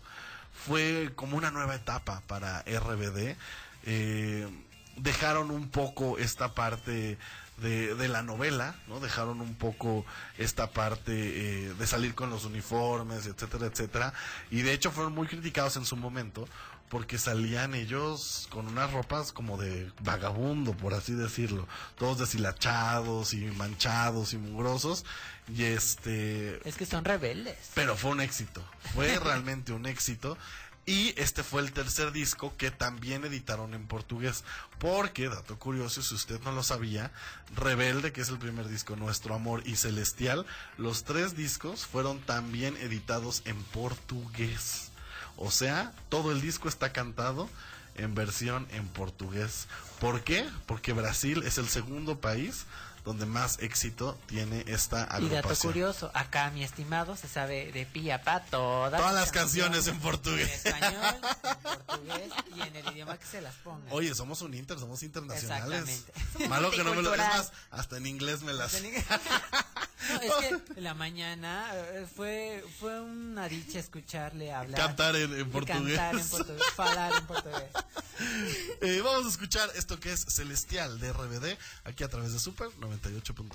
[0.65, 3.35] Fue como una nueva etapa para RBD.
[3.83, 4.47] Eh,
[4.95, 7.17] dejaron un poco esta parte
[7.61, 8.99] de, de la novela, ¿no?
[8.99, 10.05] Dejaron un poco
[10.37, 14.13] esta parte eh, de salir con los uniformes, etcétera, etcétera.
[14.49, 16.47] Y de hecho fueron muy criticados en su momento
[16.89, 21.65] porque salían ellos con unas ropas como de vagabundo, por así decirlo,
[21.97, 25.05] todos deshilachados y manchados y mugrosos
[25.47, 27.57] y este Es que son rebeldes.
[27.75, 28.61] pero fue un éxito,
[28.93, 30.37] fue realmente un éxito.
[30.85, 34.43] Y este fue el tercer disco que también editaron en portugués.
[34.79, 37.11] Porque, dato curioso, si usted no lo sabía,
[37.55, 40.45] Rebelde, que es el primer disco, Nuestro Amor y Celestial,
[40.77, 44.90] los tres discos fueron también editados en portugués.
[45.43, 47.49] O sea, todo el disco está cantado
[47.95, 49.67] en versión en portugués.
[49.99, 50.47] ¿Por qué?
[50.67, 52.65] Porque Brasil es el segundo país
[53.03, 55.73] donde más éxito tiene esta Y dato agrupación.
[55.73, 59.99] curioso, acá mi estimado se sabe de pie a pa todas, Todas las canciones en
[59.99, 60.47] portugués.
[60.63, 63.91] En español, en portugués y en el idioma que se las ponga.
[63.91, 65.89] Oye, somos un inter, somos internacionales.
[65.89, 66.47] Exactamente.
[66.47, 67.17] Malo que no me lo...
[67.17, 68.73] Más, hasta en inglés me las...
[70.13, 74.79] No, es que en la mañana eh, fue fue una dicha escucharle hablar.
[74.79, 75.97] Cantar en, portugués.
[75.97, 77.63] Cantar en portugués, falar en portugués.
[78.81, 82.67] Eh, vamos a escuchar esto que es Celestial de RBD, aquí a través de Super
[82.79, 83.49] 98.1.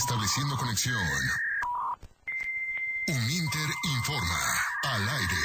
[0.00, 0.96] estableciendo conexión.
[3.06, 4.40] Uninter informa
[4.84, 5.36] al aire.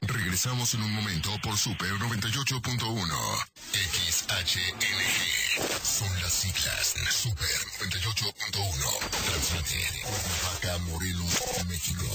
[0.00, 3.44] Regresamos en un momento por Super 98.1.
[3.72, 4.86] XHNG.
[5.82, 8.98] Son las siglas Super 98.1.
[9.26, 12.06] Transmite Cuernavaca, Morelos, México.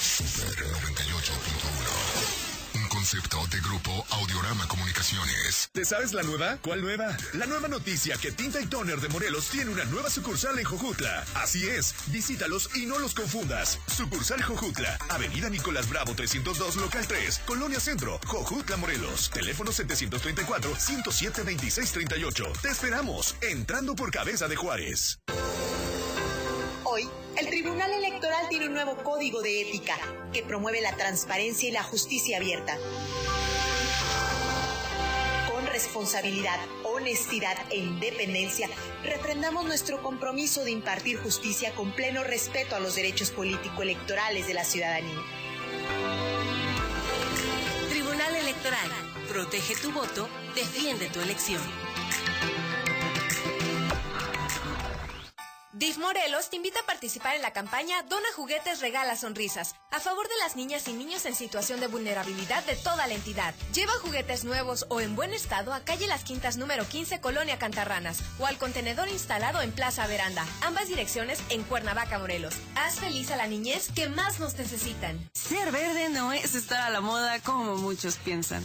[0.00, 2.51] Super 98.1.
[2.74, 5.68] Un concepto de grupo Audiorama Comunicaciones.
[5.72, 6.56] ¿Te sabes la nueva?
[6.62, 7.16] ¿Cuál nueva?
[7.34, 11.24] La nueva noticia que Tinta y Toner de Morelos tiene una nueva sucursal en Jojutla.
[11.34, 13.78] Así es, visítalos y no los confundas.
[13.86, 19.30] Sucursal Jojutla, Avenida Nicolás Bravo 302, local 3, Colonia Centro, Jojutla, Morelos.
[19.30, 22.60] Teléfono 734-107-2638.
[22.60, 25.18] Te esperamos, entrando por Cabeza de Juárez.
[26.84, 29.96] Hoy, el Tribunal Electoral tiene un nuevo código de ética
[30.32, 32.76] que promueve la transparencia y la justicia abierta.
[35.50, 38.68] Con responsabilidad, honestidad e independencia,
[39.04, 44.64] refrendamos nuestro compromiso de impartir justicia con pleno respeto a los derechos político-electorales de la
[44.64, 45.18] ciudadanía.
[47.88, 48.90] Tribunal Electoral.
[49.28, 51.62] Protege tu voto, defiende tu elección.
[55.82, 60.28] DIF Morelos te invita a participar en la campaña Dona Juguetes Regala Sonrisas, a favor
[60.28, 63.52] de las niñas y niños en situación de vulnerabilidad de toda la entidad.
[63.74, 68.20] Lleva juguetes nuevos o en buen estado a calle Las Quintas número 15, Colonia Cantarranas,
[68.38, 72.54] o al contenedor instalado en Plaza Veranda, ambas direcciones en Cuernavaca, Morelos.
[72.76, 75.18] Haz feliz a la niñez que más nos necesitan.
[75.34, 78.64] Ser verde no es estar a la moda como muchos piensan.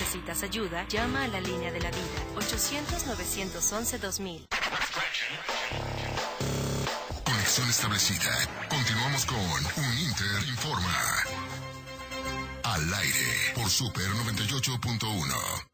[0.00, 4.46] necesitas ayuda, llama a la línea de la vida 800-911-2000.
[7.24, 8.30] Conexión establecida.
[8.70, 10.96] Continuamos con Uninter Informa.
[12.62, 15.66] Al aire por Super 98.1.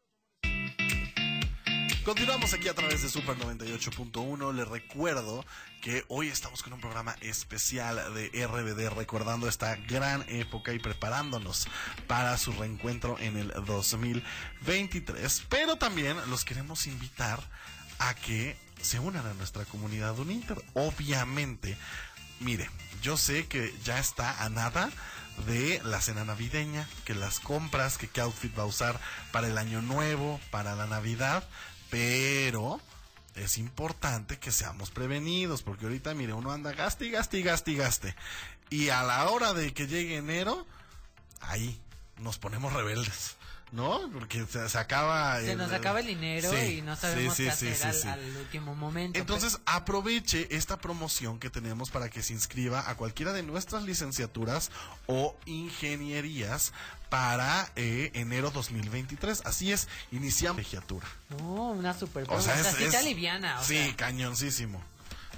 [2.03, 4.53] Continuamos aquí a través de Super 98.1.
[4.53, 5.45] Les recuerdo
[5.81, 11.67] que hoy estamos con un programa especial de RBD, recordando esta gran época y preparándonos
[12.07, 15.43] para su reencuentro en el 2023.
[15.49, 17.39] Pero también los queremos invitar
[17.99, 20.63] a que se unan a nuestra comunidad Uninter.
[20.73, 21.77] Obviamente,
[22.39, 22.69] mire,
[23.01, 24.89] yo sé que ya está a nada
[25.45, 28.99] de la cena navideña, que las compras, que qué outfit va a usar
[29.31, 31.47] para el año nuevo, para la Navidad,
[31.89, 32.81] pero
[33.37, 37.71] es importante que seamos prevenidos, porque ahorita, mire, uno anda gaste y gaste y gaste
[37.71, 38.15] y gaste.
[38.69, 40.65] Y a la hora de que llegue enero,
[41.39, 41.79] ahí
[42.17, 43.36] nos ponemos rebeldes.
[43.71, 44.09] ¿No?
[44.13, 45.39] Porque se, se acaba.
[45.41, 48.07] Se el- nos acaba el dinero Sí, y no sabemos sí, qué sí, hacer sí,
[48.07, 49.19] al, último momento.
[49.19, 54.71] Entonces aproveche esta promoción que tenemos para que se inscriba a cualquiera de nuestras licenciaturas
[55.05, 56.71] o ingenierías
[57.09, 59.41] para eh, enero 2023.
[59.45, 61.07] Así es, iniciamos colegiatura.
[61.29, 63.95] No, una super O sea, es, es- o sí, sea.
[63.97, 64.81] cañoncísimo.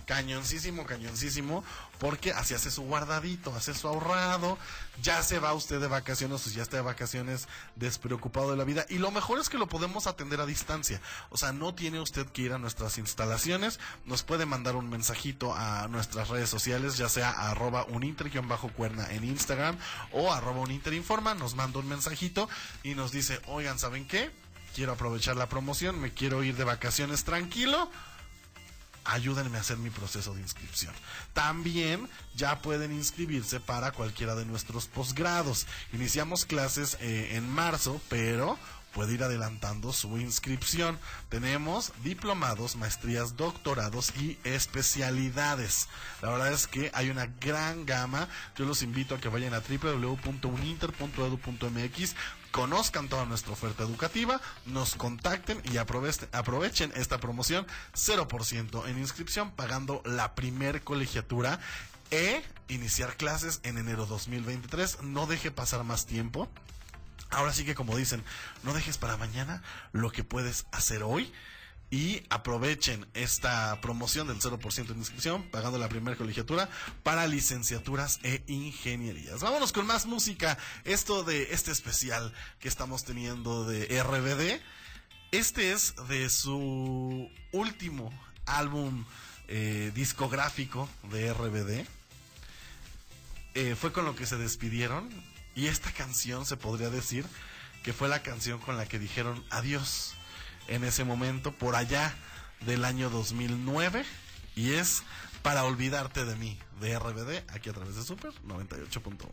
[0.10, 1.64] Cañoncísimo, cañoncísimo,
[2.00, 4.58] porque así hace su guardadito, hace su ahorrado,
[5.04, 8.88] ya se va usted de vacaciones, o ya está de vacaciones despreocupado de la vida,
[8.90, 11.00] y lo mejor es que lo podemos atender a distancia,
[11.30, 15.54] o sea, no tiene usted que ir a nuestras instalaciones, nos puede mandar un mensajito
[15.54, 19.78] a nuestras redes sociales, ya sea arroba uninter-cuerna en Instagram
[20.12, 22.50] o arroba uninterinforma, nos manda un mensajito
[22.82, 24.32] y nos dice, oigan, ¿saben qué?
[24.74, 27.92] Quiero aprovechar la promoción, me quiero ir de vacaciones tranquilo,
[29.10, 30.94] ayúdenme a hacer mi proceso de inscripción.
[31.34, 35.68] También ya pueden inscribirse para cualquiera de nuestros posgrados.
[35.94, 38.58] Iniciamos clases eh, en marzo, pero
[38.94, 41.00] puede ir adelantando su inscripción.
[41.30, 45.88] Tenemos diplomados, maestrías, doctorados y especialidades.
[46.22, 48.28] La verdad es que hay una gran gama.
[48.58, 52.16] Yo los invito a que vayan a www.uninter.edu.mx
[52.52, 60.02] conozcan toda nuestra oferta educativa, nos contacten y aprovechen, esta promoción 0% en inscripción pagando
[60.06, 61.60] la primer colegiatura
[62.12, 65.04] e iniciar clases en enero 2023.
[65.04, 66.50] No deje pasar más tiempo.
[67.30, 68.24] Ahora sí que como dicen,
[68.64, 71.32] no dejes para mañana lo que puedes hacer hoy
[71.92, 76.70] y aprovechen esta promoción del 0% de inscripción pagando la primera colegiatura
[77.04, 79.42] para licenciaturas e ingenierías.
[79.42, 80.58] Vámonos con más música.
[80.84, 84.62] Esto de este especial que estamos teniendo de RBD.
[85.32, 88.12] Este es de su último
[88.46, 89.06] álbum
[89.48, 91.88] eh, discográfico de RBD.
[93.56, 95.10] Eh, fue con lo que se despidieron
[95.56, 97.26] y esta canción se podría decir
[97.84, 100.14] que fue la canción con la que dijeron adiós
[100.70, 102.14] en ese momento por allá
[102.62, 104.06] del año 2009
[104.56, 105.04] y es
[105.42, 109.28] para olvidarte de mí de RBD aquí a través de Super 98.1.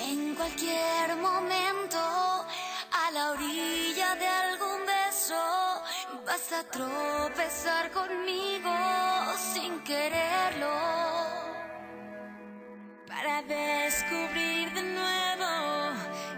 [0.00, 0.34] En
[3.08, 5.34] a la orilla de algún beso,
[6.26, 8.70] vas a tropezar conmigo
[9.54, 10.74] sin quererlo.
[13.06, 15.52] Para descubrir de nuevo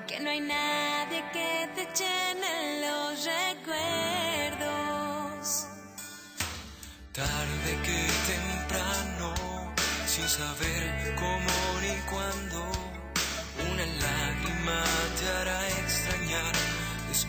[0.07, 4.47] que no hay nadie que te llene los recuerdos.
[7.13, 8.01] Tarde que
[8.33, 9.35] temprano,
[10.07, 12.61] sin saber cómo ni cuándo,
[13.73, 14.79] una lágrima
[15.19, 15.60] te hará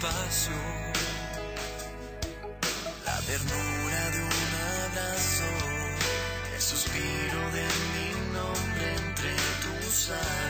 [0.04, 0.10] La
[3.28, 4.32] ternura de un
[4.90, 5.50] abrazo,
[6.56, 10.41] el suspiro de mi nombre entre tus labios.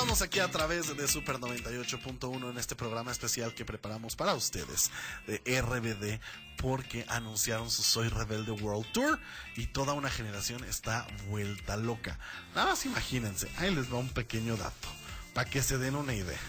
[0.00, 4.90] Continuamos aquí a través de Super 98.1 en este programa especial que preparamos para ustedes
[5.26, 6.18] de RBD
[6.56, 9.20] porque anunciaron su Soy Rebelde World Tour
[9.56, 12.18] y toda una generación está vuelta loca.
[12.54, 14.88] Nada más imagínense, ahí les va un pequeño dato
[15.34, 16.40] para que se den una idea.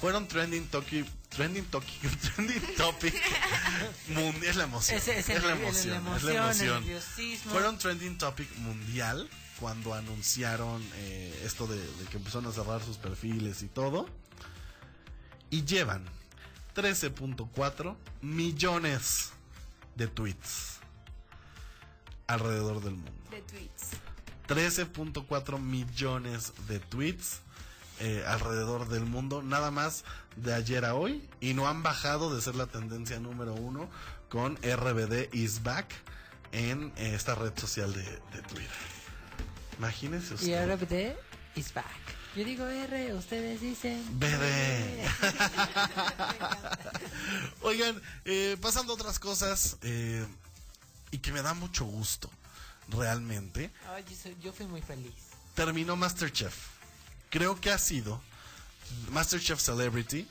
[0.00, 2.00] Fueron trending topic, trending topic,
[2.34, 3.14] trending topic
[4.08, 7.38] mundial, es la emoción, es es, el- la el- emoción, es la emoción, el.
[7.48, 9.30] Fueron trending topic mundial
[9.60, 14.06] cuando anunciaron eh, esto de, de que empezaron a cerrar sus perfiles y todo.
[15.50, 16.04] Y llevan
[16.74, 19.30] 13.4 millones
[19.96, 20.78] de tweets
[22.28, 23.12] alrededor del mundo.
[23.30, 23.90] De tweets.
[24.46, 27.40] 13.4 millones de tweets
[28.00, 30.04] eh, alrededor del mundo, nada más
[30.36, 33.90] de ayer a hoy, y no han bajado de ser la tendencia número uno
[34.28, 35.92] con RBD is back
[36.52, 38.97] en eh, esta red social de, de Twitter.
[39.78, 40.74] Imagínense Y usted.
[40.74, 41.16] RBD
[41.56, 41.86] is back.
[42.36, 44.38] Yo digo R, ustedes dicen BD.
[47.62, 50.26] Oigan, eh, pasando a otras cosas eh,
[51.10, 52.30] y que me da mucho gusto,
[52.88, 53.70] realmente.
[53.94, 55.14] Ay, yo, soy- yo fui muy feliz.
[55.54, 56.54] Terminó Masterchef.
[57.30, 58.20] Creo que ha sido
[59.10, 60.28] Masterchef Celebrity.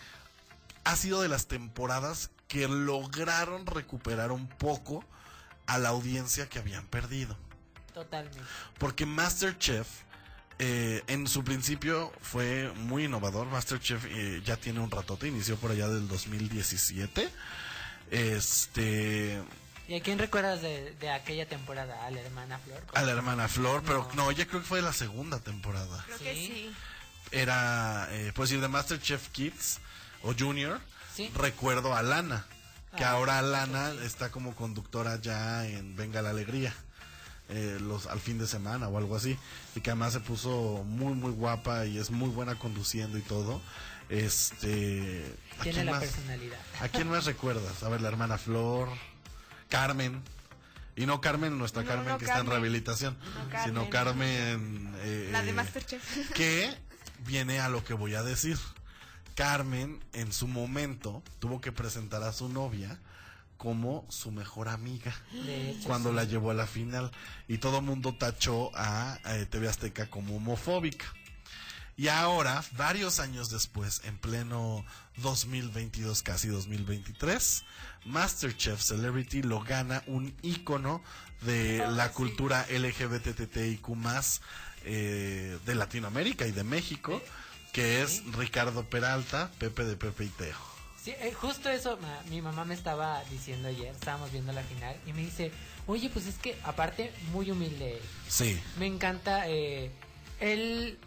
[0.86, 5.04] Ha sido de las temporadas que lograron recuperar un poco
[5.66, 7.38] a la audiencia que habían perdido.
[7.98, 8.39] Totalmente.
[8.78, 9.88] Porque Masterchef
[10.60, 13.48] eh, en su principio fue muy innovador.
[13.48, 17.28] Masterchef eh, ya tiene un ratote, inició por allá del 2017.
[18.12, 19.41] Este.
[19.88, 22.06] ¿Y a quién recuerdas de, de aquella temporada?
[22.06, 22.84] ¿A la hermana Flor?
[22.93, 26.04] A la hermana Flor, pero no, ya creo que fue la segunda temporada.
[26.06, 26.72] Creo que sí.
[27.32, 29.80] Era, eh, pues decir, de Masterchef Kids
[30.22, 30.80] o Junior.
[31.16, 31.32] Sí.
[31.34, 32.45] Recuerdo a Lana,
[32.95, 36.76] que Ah, ahora Lana está como conductora ya en Venga la Alegría.
[37.50, 39.38] Eh, los al fin de semana o algo así
[39.76, 43.62] y que además se puso muy muy guapa y es muy buena conduciendo y todo
[44.10, 45.24] este
[45.60, 46.02] ¿a Tiene quién la más?
[46.04, 46.60] personalidad.
[46.82, 47.84] ¿A quién más recuerdas?
[47.84, 48.89] A ver, la hermana Flor,
[49.70, 50.22] Carmen.
[50.95, 53.18] Y no Carmen, nuestra No, Carmen no que está en rehabilitación,
[53.54, 54.91] No sino Carmen.
[55.02, 56.32] Eh, La de Masterchef.
[56.34, 56.74] Que
[57.26, 58.58] viene a lo que voy a decir.
[59.36, 63.00] Carmen, en su momento, tuvo que presentar a su novia
[63.58, 65.16] como su mejor amiga
[65.47, 66.16] hecho, cuando sí.
[66.16, 67.12] la llevó a la final
[67.47, 71.05] y todo mundo tachó a eh, TV Azteca como homofóbica.
[71.99, 74.86] Y ahora, varios años después, en pleno
[75.18, 77.64] 2022, casi 2023,
[78.05, 81.01] Masterchef Celebrity lo gana un ícono
[81.41, 83.88] de Ah, la cultura LGBTTIQ
[84.86, 87.22] eh, de Latinoamérica y de México,
[87.74, 90.77] que es Ricardo Peralta, Pepe de Pepe y Teo.
[91.08, 94.93] Sí, eh, justo eso ma- mi mamá me estaba diciendo ayer, estábamos viendo la final
[95.05, 95.53] y me dice,
[95.86, 98.60] oye, pues es que aparte muy humilde, Sí.
[98.78, 99.89] me encanta, eh,
[100.41, 100.99] él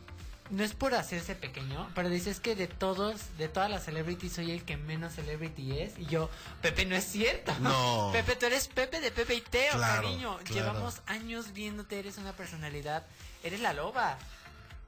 [0.49, 4.33] no es por hacerse pequeño, pero dice es que de todos, de todas las celebrities
[4.33, 6.31] soy el que menos celebrity es y yo,
[6.63, 7.53] Pepe no es cierto.
[7.61, 8.09] No.
[8.15, 10.39] Pepe, tú eres Pepe de Pepe y Teo, Claro, cariño.
[10.39, 10.55] claro.
[10.55, 13.05] Llevamos años viéndote, eres una personalidad,
[13.45, 14.17] eres la loba.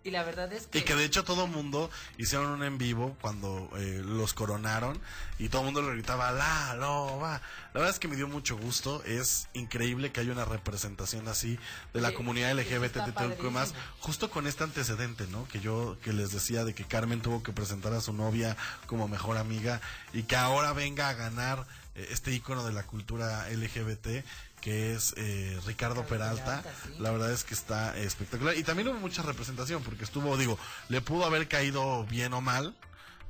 [0.04, 0.78] Y la verdad es que...
[0.78, 5.00] Y que de hecho todo mundo hicieron un en vivo cuando eh, los coronaron
[5.38, 7.40] y todo el mundo le gritaba la loba.
[7.72, 9.02] La verdad es que me dio mucho gusto.
[9.04, 11.58] Es increíble que haya una representación así
[11.94, 15.46] de la Sí, comunidad está LGBTQ más, justo con este antecedente, ¿no?
[15.48, 19.08] Que yo que les decía de que Carmen tuvo que presentar a su novia como
[19.08, 19.80] mejor amiga
[20.12, 24.24] y que ahora venga a ganar eh, este icono de la cultura LGBT
[24.62, 26.62] que es eh, Ricardo Peralta.
[26.98, 28.56] La verdad es que está espectacular.
[28.56, 30.58] Y también hubo mucha representación, porque estuvo, digo,
[30.88, 32.74] le pudo haber caído bien o mal,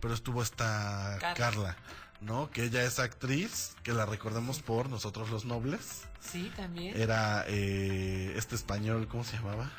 [0.01, 1.35] pero estuvo esta Carla.
[1.35, 1.76] Carla,
[2.20, 2.51] ¿no?
[2.51, 6.03] Que ella es actriz, que la recordemos por Nosotros los Nobles.
[6.20, 7.01] Sí, también.
[7.01, 9.72] Era eh, este español, ¿cómo se llamaba?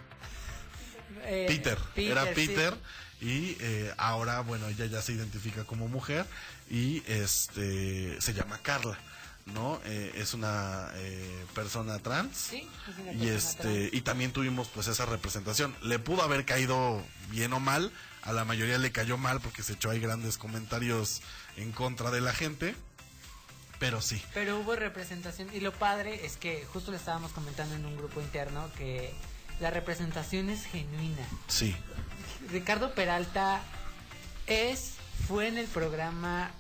[1.26, 2.32] Eh, Peter, era sí.
[2.34, 2.74] Peter
[3.22, 6.26] y eh, ahora bueno ella ya se identifica como mujer
[6.70, 8.98] y este se llama Carla
[9.46, 12.38] no Eh, es una eh, persona trans.
[12.38, 15.76] Sí, es una y este y también tuvimos pues esa representación.
[15.82, 17.92] Le pudo haber caído bien o mal
[18.22, 21.22] a la mayoría le cayó mal porque se echó ahí grandes comentarios
[21.58, 22.76] en contra de la gente
[23.80, 24.22] pero sí.
[24.34, 28.22] Pero hubo representación y lo padre es que justo le estábamos comentando en un grupo
[28.22, 29.14] interno que
[29.60, 31.28] la representación es genuina.
[31.48, 31.76] sí.
[32.50, 33.62] Ricardo Peralta
[34.48, 34.94] es,
[35.28, 36.52] fue en el programa,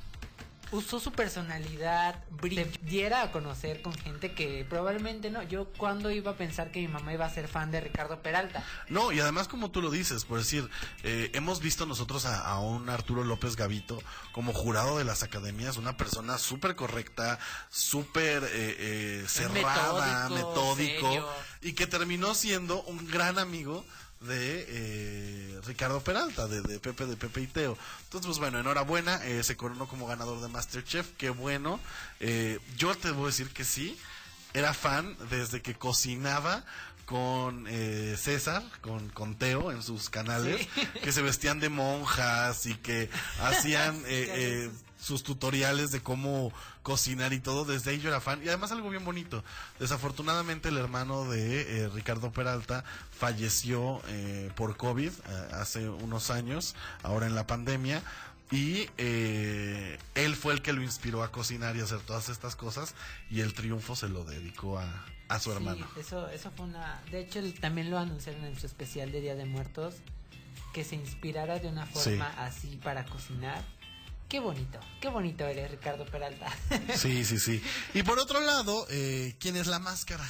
[0.74, 5.42] usó su personalidad, bri- se diera a conocer con gente que probablemente no.
[5.44, 8.64] Yo cuando iba a pensar que mi mamá iba a ser fan de Ricardo Peralta.
[8.90, 10.70] No, y además como tú lo dices, por decir,
[11.04, 14.02] eh, hemos visto nosotros a, a un Arturo López Gavito
[14.32, 18.50] como jurado de las academias, una persona súper correcta, súper eh,
[18.80, 21.30] eh, cerrada, Metódico,
[21.62, 23.86] y que terminó siendo un gran amigo
[24.24, 27.78] de eh, Ricardo Peralta, de, de Pepe de Pepe y Teo.
[28.04, 31.80] Entonces, pues bueno, enhorabuena, eh, se coronó como ganador de Masterchef, qué bueno.
[32.20, 33.98] Eh, yo te voy a decir que sí,
[34.54, 36.64] era fan desde que cocinaba
[37.06, 40.88] con eh, César, con, con Teo en sus canales, Sí.
[41.04, 43.10] que se vestían de monjas y que
[43.42, 44.30] hacían eh,
[44.68, 44.72] eh,
[45.04, 48.42] sus tutoriales de cómo cocinar y todo, desde ahí yo era fan.
[48.44, 49.44] Y además algo bien bonito,
[49.80, 56.76] desafortunadamente el hermano de eh, Ricardo Peralta falleció eh, por COVID eh, hace unos años,
[57.04, 58.02] ahora en la pandemia.
[58.52, 62.94] Y eh, él fue el que lo inspiró a cocinar y hacer todas estas cosas
[63.32, 65.88] y el triunfo se lo dedicó a, a su Sí, hermano.
[65.98, 67.02] eso, eso fue una...
[67.10, 69.96] De hecho, él también lo anunciaron en su especial de Día de Muertos,
[70.72, 73.64] que se inspirara de una forma así para cocinar.
[74.34, 76.48] Qué bonito, qué bonito eres, Ricardo Peralta.
[76.98, 77.62] Sí, sí, sí.
[77.94, 80.28] Y por otro lado, eh, ¿quién es la máscara?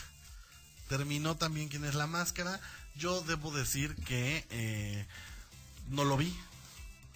[0.90, 2.60] terminó también quién es la máscara.
[2.98, 5.08] Yo debo decir que eh,
[5.88, 6.38] no lo vi.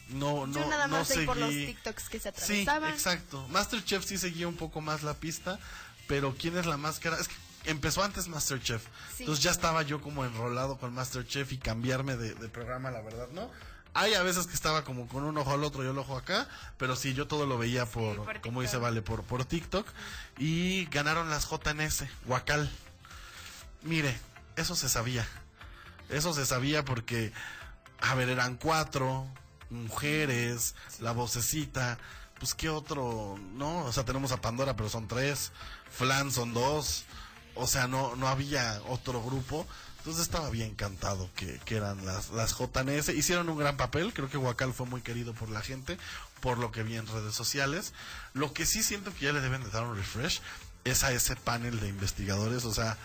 [0.08, 2.94] No, no, Yo nada no más leí por los seguí- TikToks que se Sí, atravesaban.
[2.94, 3.46] exacto.
[3.50, 5.60] Masterchef sí seguía un poco más la pista,
[6.08, 7.18] pero ¿quién es la máscara?
[7.20, 7.36] Es que
[7.66, 8.82] empezó antes Masterchef.
[9.18, 9.24] Sí.
[9.24, 13.28] Entonces ya estaba yo como enrolado con Masterchef y cambiarme de, de programa, la verdad,
[13.34, 13.52] ¿no?
[14.00, 16.48] Hay a veces que estaba como con un ojo al otro y el ojo acá,
[16.78, 19.88] pero sí, yo todo lo veía por, por como dice Vale, por, por TikTok.
[20.38, 22.70] Y ganaron las JNS, Huacal.
[23.82, 24.16] Mire,
[24.56, 25.28] eso se sabía.
[26.10, 27.34] Eso se sabía porque,
[28.00, 29.26] a ver, eran cuatro
[29.72, 31.98] mujeres, la vocecita,
[32.38, 33.80] pues qué otro, ¿no?
[33.86, 35.52] O sea, tenemos a Pandora, pero son tres,
[35.90, 37.06] Flan son dos,
[37.56, 39.66] o sea, no, no había otro grupo.
[40.08, 43.10] Entonces estaba bien cantado que, que eran las, las JNS.
[43.10, 45.98] Hicieron un gran papel, creo que Huacal fue muy querido por la gente,
[46.40, 47.92] por lo que vi en redes sociales.
[48.34, 50.40] Lo que sí siento que ya le deben de dar un refresh
[50.86, 52.96] es a ese panel de investigadores, o sea,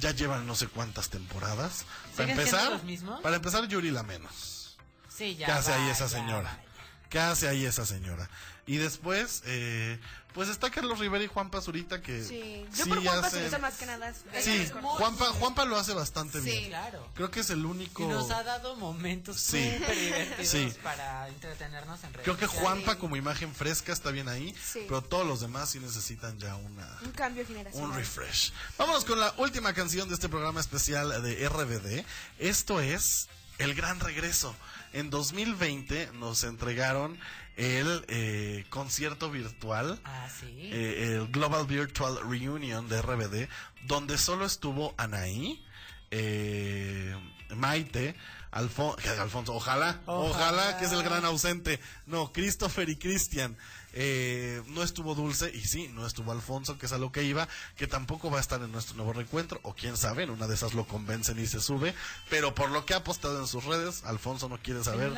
[0.00, 1.84] ya llevan no sé cuántas temporadas.
[2.16, 3.20] Para ¿Siguen siendo empezar, los mismos?
[3.20, 4.76] para empezar Yuri la menos.
[5.08, 5.46] Sí, ya.
[5.46, 6.50] ¿Qué hace ahí esa ya señora?
[6.50, 6.69] va.
[7.10, 8.30] ¿Qué hace ahí esa señora?
[8.66, 9.98] Y después, eh,
[10.32, 13.58] pues está Carlos Rivera y Juan Pazurita que Sí, yo sí por Juan hacen- Pazurita
[13.58, 14.10] más que nada.
[14.10, 14.70] es- Sí.
[14.80, 16.44] Juanpa, Juanpa lo hace bastante Sí.
[16.50, 16.68] bien.
[16.68, 17.08] Claro.
[17.16, 18.04] Creo que es el único...
[18.04, 19.72] Y nos ha dado momentos Sí.
[19.76, 20.72] súper divertidos Sí.
[20.84, 22.46] para entretenernos en redes Creo que.
[22.46, 24.84] Juanpa como imagen fresca está bien ahí, Sí.
[24.86, 27.90] pero todos los demás sí necesitan ya una, Un cambio generacional.
[27.90, 28.52] un refresh.
[28.78, 32.04] Vámonos con la última canción de este programa especial de RBD.
[32.38, 34.54] Esto es El Gran Regreso.
[34.92, 37.18] En 2020 nos entregaron
[37.56, 40.00] el eh, concierto virtual.
[40.04, 40.46] Ah, sí.
[40.72, 43.48] eh, el Global Virtual Reunion de RBD,
[43.86, 45.64] donde solo estuvo Anaí,
[46.10, 47.14] eh,
[47.54, 48.14] Maite,
[48.52, 50.78] Alfon- Alfonso, ojalá, ojalá, Ojalá.
[50.78, 51.78] que es el gran ausente.
[52.06, 53.56] No, Christopher y Cristian.
[53.92, 57.48] Eh, no estuvo Dulce y sí, no estuvo Alfonso, que es a lo que iba,
[57.76, 60.54] que tampoco va a estar en nuestro nuevo reencuentro, o quién sabe, en una de
[60.54, 61.94] esas lo convencen y se sube,
[62.28, 65.12] pero por lo que ha apostado en sus redes, Alfonso no quiere saber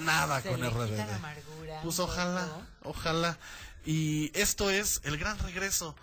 [0.00, 1.00] nada con quita RBD.
[1.00, 2.48] amargura Pues ojalá,
[2.82, 3.38] ojalá.
[3.84, 5.94] Y esto es el gran regreso,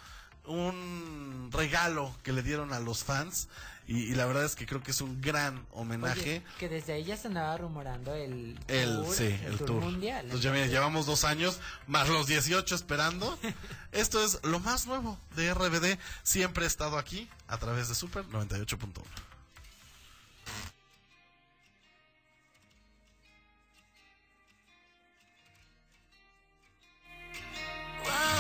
[0.46, 3.50] un regalo que le dieron a los fans.
[3.88, 6.22] Y, y la verdad es que creo que es un gran homenaje.
[6.22, 9.82] Oye, que desde ahí ya se andaba rumorando el El, tour, sí, el, tour.
[9.82, 10.26] mundial.
[10.26, 13.40] Entonces ya mira, llevamos dos años, más los 18 esperando.
[13.94, 15.98] Esto es lo más nuevo de RBD.
[16.24, 19.04] Siempre he estado aquí a través de Super 98.1.
[28.04, 28.37] Desde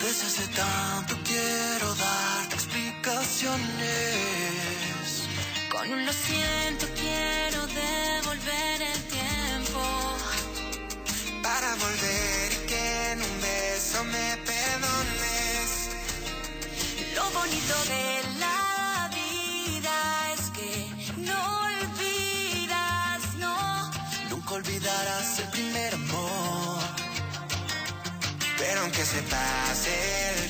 [0.00, 5.28] Desde hace tanto quiero darte explicaciones.
[5.70, 10.16] Con un lo siento quiero devolver el tiempo.
[11.44, 15.90] Para volver y que en un beso me perdones.
[17.14, 18.29] Lo bonito de
[29.10, 29.90] se pase
[30.44, 30.49] el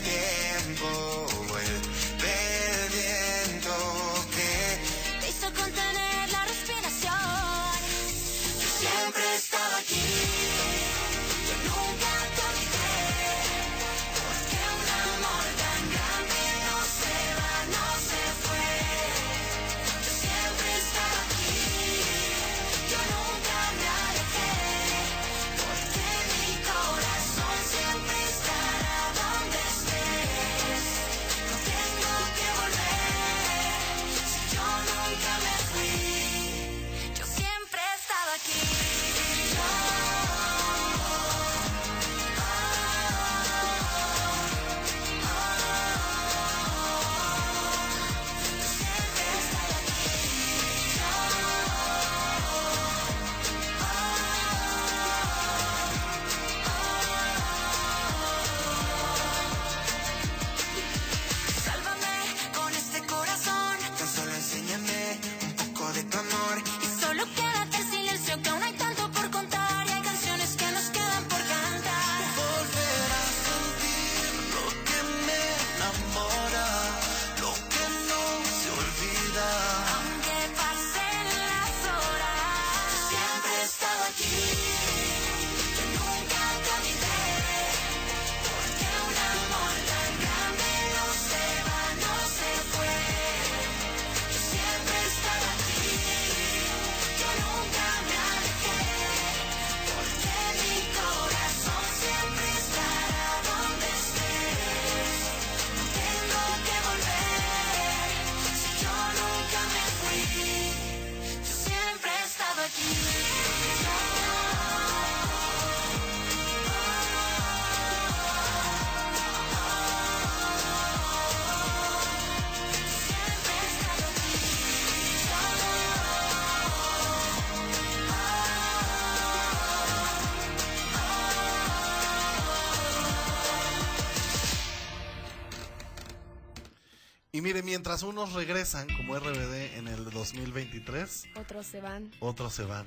[137.53, 142.13] mire, mientras unos regresan como RBD en el 2023, Otros se van.
[142.21, 142.87] otros se van.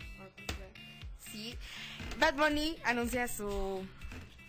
[1.32, 1.58] Sí.
[2.18, 3.86] Bad Bunny anuncia su.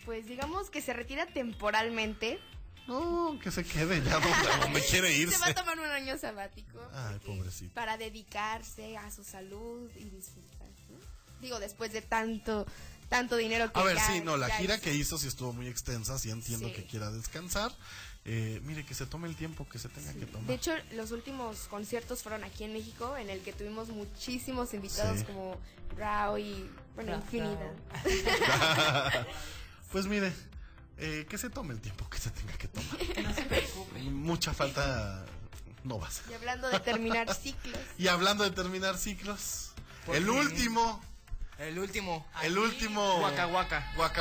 [0.05, 2.39] Pues digamos que se retira temporalmente.
[2.87, 5.55] No, que se quede ya donde, donde quiere Se va a irse.
[5.55, 7.73] tomar un año sabático Ay, pobrecito.
[7.75, 10.69] para dedicarse a su salud y disfrutar.
[10.91, 10.99] ¿no?
[11.41, 12.67] Digo, después de tanto
[13.09, 14.85] tanto dinero que A ver, ya- sí, no, la gira hizo.
[14.85, 16.75] que hizo sí estuvo muy extensa, sí entiendo Sí.
[16.75, 17.73] que quiera descansar.
[18.27, 20.47] Eh, mire, que se tome el tiempo que se tenga que tomar.
[20.47, 25.19] De hecho, los últimos conciertos fueron aquí en México, en el que tuvimos muchísimos invitados
[25.21, 25.25] Sí.
[25.27, 25.59] como
[25.97, 27.73] Rao y, bueno, Ra- infinidad.
[29.93, 30.33] pues mire,
[30.99, 32.97] eh, que se tome el tiempo que se tenga que tomar.
[34.11, 35.25] Mucha falta
[35.85, 36.25] no va a ser.
[36.31, 39.73] Y hablando de terminar ciclos, Y hablando de terminar ciclos,
[40.09, 41.01] el último,
[41.59, 42.27] El último.
[42.43, 43.21] el último.
[43.21, 43.47] Waka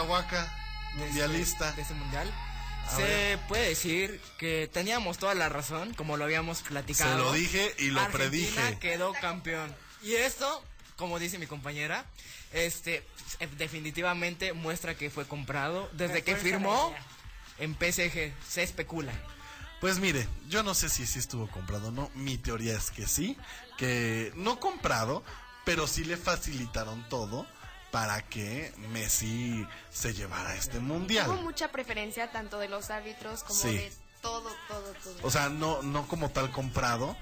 [0.03, 0.53] Waka
[0.95, 1.71] mundialista.
[1.71, 2.29] De este mundial.
[2.95, 3.39] Se ver.
[3.47, 7.17] puede decir que teníamos toda la razón, como lo habíamos platicado.
[7.17, 8.79] Se lo dije y lo Argentina predije.
[8.79, 9.73] quedó campeón.
[10.01, 10.63] Y esto,
[10.95, 12.05] como dice mi compañera,
[12.51, 13.03] este
[13.57, 16.93] definitivamente muestra que fue comprado desde que firmó
[17.59, 18.33] en PSG.
[18.47, 19.13] Se especula.
[19.81, 22.09] Pues mire, yo no sé si sí estuvo comprado o no.
[22.15, 23.37] Mi teoría es que sí,
[23.77, 25.23] que no comprado,
[25.65, 27.45] pero sí le facilitaron todo
[27.93, 31.27] para que Messi se llevara este hubo mundial.
[31.43, 33.77] mucha preferencia tanto de los árbitros como Sí.
[33.77, 35.15] de todo, todo, todo.
[35.21, 37.15] O sea, no, no como tal comprado,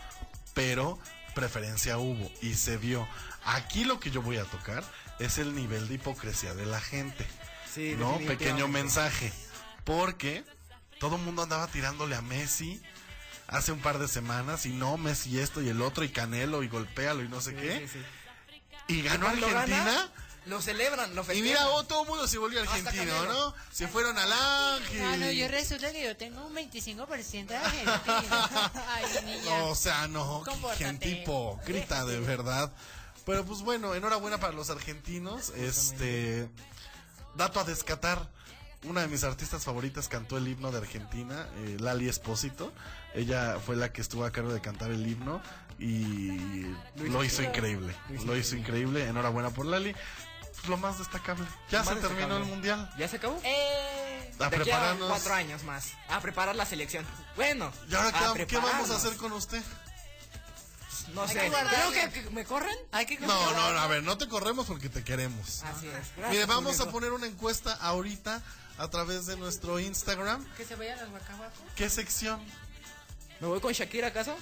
[0.54, 0.98] pero
[1.36, 3.06] preferencia hubo y se vio.
[3.44, 4.82] Aquí lo que yo voy a tocar
[5.20, 7.28] es el nivel de hipocresía de la gente.
[7.70, 8.18] Sí, ¿No?
[8.20, 9.34] Pequeño mensaje.
[9.84, 10.46] Porque
[11.02, 12.82] todo el mundo andaba tirándole a Messi
[13.48, 16.70] hace un par de semanas y no, Messi esto y el otro y Canelo y
[16.70, 17.88] golpéalo y no sé Sí, qué.
[17.92, 18.94] sí, sí.
[18.96, 19.66] Y ganó Argentina.
[19.66, 20.10] gana,
[20.46, 21.44] lo celebran, lo y festejan.
[21.44, 23.26] mira, oh, todo el mundo se volvió argentino.
[23.26, 23.54] ¿no?
[23.72, 25.02] Se fueron al ángel.
[25.04, 27.58] Ah, no, yo resulta que yo tengo un 25% de.
[28.88, 29.44] Ay, niña.
[29.46, 30.44] No, o sea, no,
[30.76, 32.74] gente hipócrita, de verdad.
[33.26, 35.50] Pero pues bueno, enhorabuena para los argentinos.
[35.52, 36.50] Este
[37.36, 38.30] dato a descatar.
[38.84, 42.74] Una de mis artistas favoritas cantó el himno de Argentina, eh, Lali Espósito.
[43.14, 45.40] Ella fue la que estuvo a cargo de cantar el himno
[45.78, 46.66] y
[46.96, 47.96] lo hizo increíble.
[48.26, 49.08] Lo hizo increíble.
[49.08, 49.94] Enhorabuena por Lali.
[50.62, 51.46] Pues lo más destacable.
[51.70, 52.44] Ya Más se terminó destacable.
[52.44, 52.94] el mundial.
[52.98, 53.40] ¿Ya se acabó?
[53.44, 55.10] Eh, A De aquí a prepararnos.
[55.10, 55.90] cuatro años más.
[56.10, 57.06] A preparar la selección.
[57.36, 57.72] Bueno.
[57.90, 59.62] ¿Y ahora a qué, qué vamos a hacer con usted?
[61.14, 61.40] No Hay sé.
[61.40, 62.76] que guardar- Creo que, que me corren.
[62.92, 65.64] hay que No, no, no, a ver, no te corremos porque te queremos.
[65.64, 66.28] Así es.
[66.30, 68.42] Mire, vamos a poner una encuesta ahorita
[68.78, 70.46] a través de nuestro Instagram.
[70.56, 71.60] Que se vayan los guacahuacos.
[71.76, 72.40] ¿Qué sección?
[73.40, 74.36] ¿Me voy con Shakira acaso?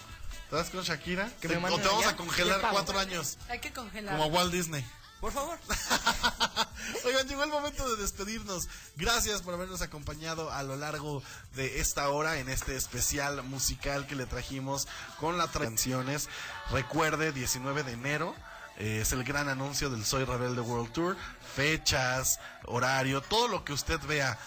[0.49, 1.29] ¿Te vas con Shakira?
[1.41, 2.13] Que Te- me ¿O te vamos allá.
[2.13, 3.37] a congelar cuatro años?
[3.49, 4.15] Hay que congelar.
[4.17, 4.85] Como a Walt Disney.
[5.19, 5.57] Por favor.
[7.05, 8.67] Oigan, llegó el momento de despedirnos.
[8.95, 11.21] Gracias por habernos acompañado a lo largo
[11.55, 14.87] de esta hora en este especial musical que le trajimos
[15.19, 16.29] con las canciones.
[16.71, 18.35] Recuerde, 19 de enero.
[18.77, 21.17] eh, es el gran anuncio del Soy Rebelde World Tour.
[21.55, 24.37] Fechas, horario, todo lo que usted vea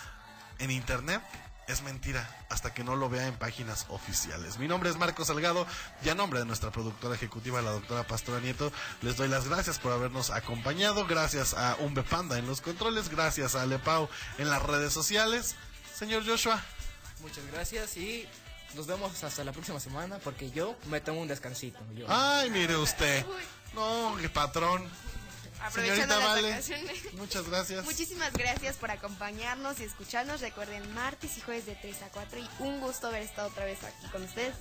[0.58, 1.22] en internet
[1.72, 4.58] es mentira hasta que no lo vea en páginas oficiales.
[4.58, 5.66] Mi nombre es Marco Salgado
[6.04, 8.70] y a nombre de nuestra productora ejecutiva, la doctora Pastora Nieto,
[9.00, 11.06] les doy las gracias por habernos acompañado.
[11.06, 14.08] Gracias a Umbe Panda en los controles, gracias a Lepau
[14.38, 15.56] en las redes sociales.
[15.94, 16.62] Señor Joshua,
[17.22, 18.26] Muchas gracias y
[18.74, 21.78] nos vemos hasta la próxima semana porque yo me tomo un descansito.
[21.94, 22.06] Yo.
[22.08, 23.24] ay, mire usted.
[23.74, 24.88] No, qué patrón.
[25.66, 27.14] Aprovechando las Vale, vacaciones.
[27.14, 27.84] muchas gracias.
[27.84, 30.40] Muchísimas gracias por acompañarnos y escucharnos.
[30.40, 33.78] Recuerden martes y jueves de 3 a 4 y un gusto haber estado otra vez
[33.84, 34.54] aquí con ustedes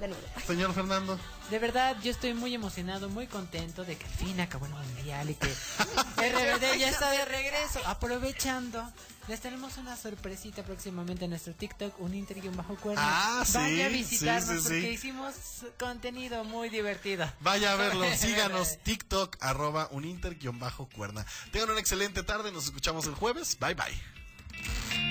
[0.00, 0.22] de nuevo.
[0.46, 1.18] Señor Fernando.
[1.50, 5.30] De verdad, yo estoy muy emocionado, muy contento de que al fin acabó el mundial
[5.30, 7.80] y que RBD ya está de regreso.
[7.86, 8.82] Aprovechando,
[9.28, 13.02] les tenemos una sorpresita próximamente en nuestro TikTok, un interview bajo cuerno.
[13.04, 14.62] Ah, sí, Vaya a visitarnos sí, sí.
[14.62, 15.34] porque hicimos
[15.78, 17.30] contenido muy divertido.
[17.40, 21.26] Vaya a verlo, síganos TikTok arroba uninter-cuerna.
[21.52, 23.58] Tengan una excelente tarde, nos escuchamos el jueves.
[23.58, 25.09] Bye bye.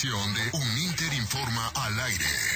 [0.00, 2.47] de Un Inter Informa al Aire.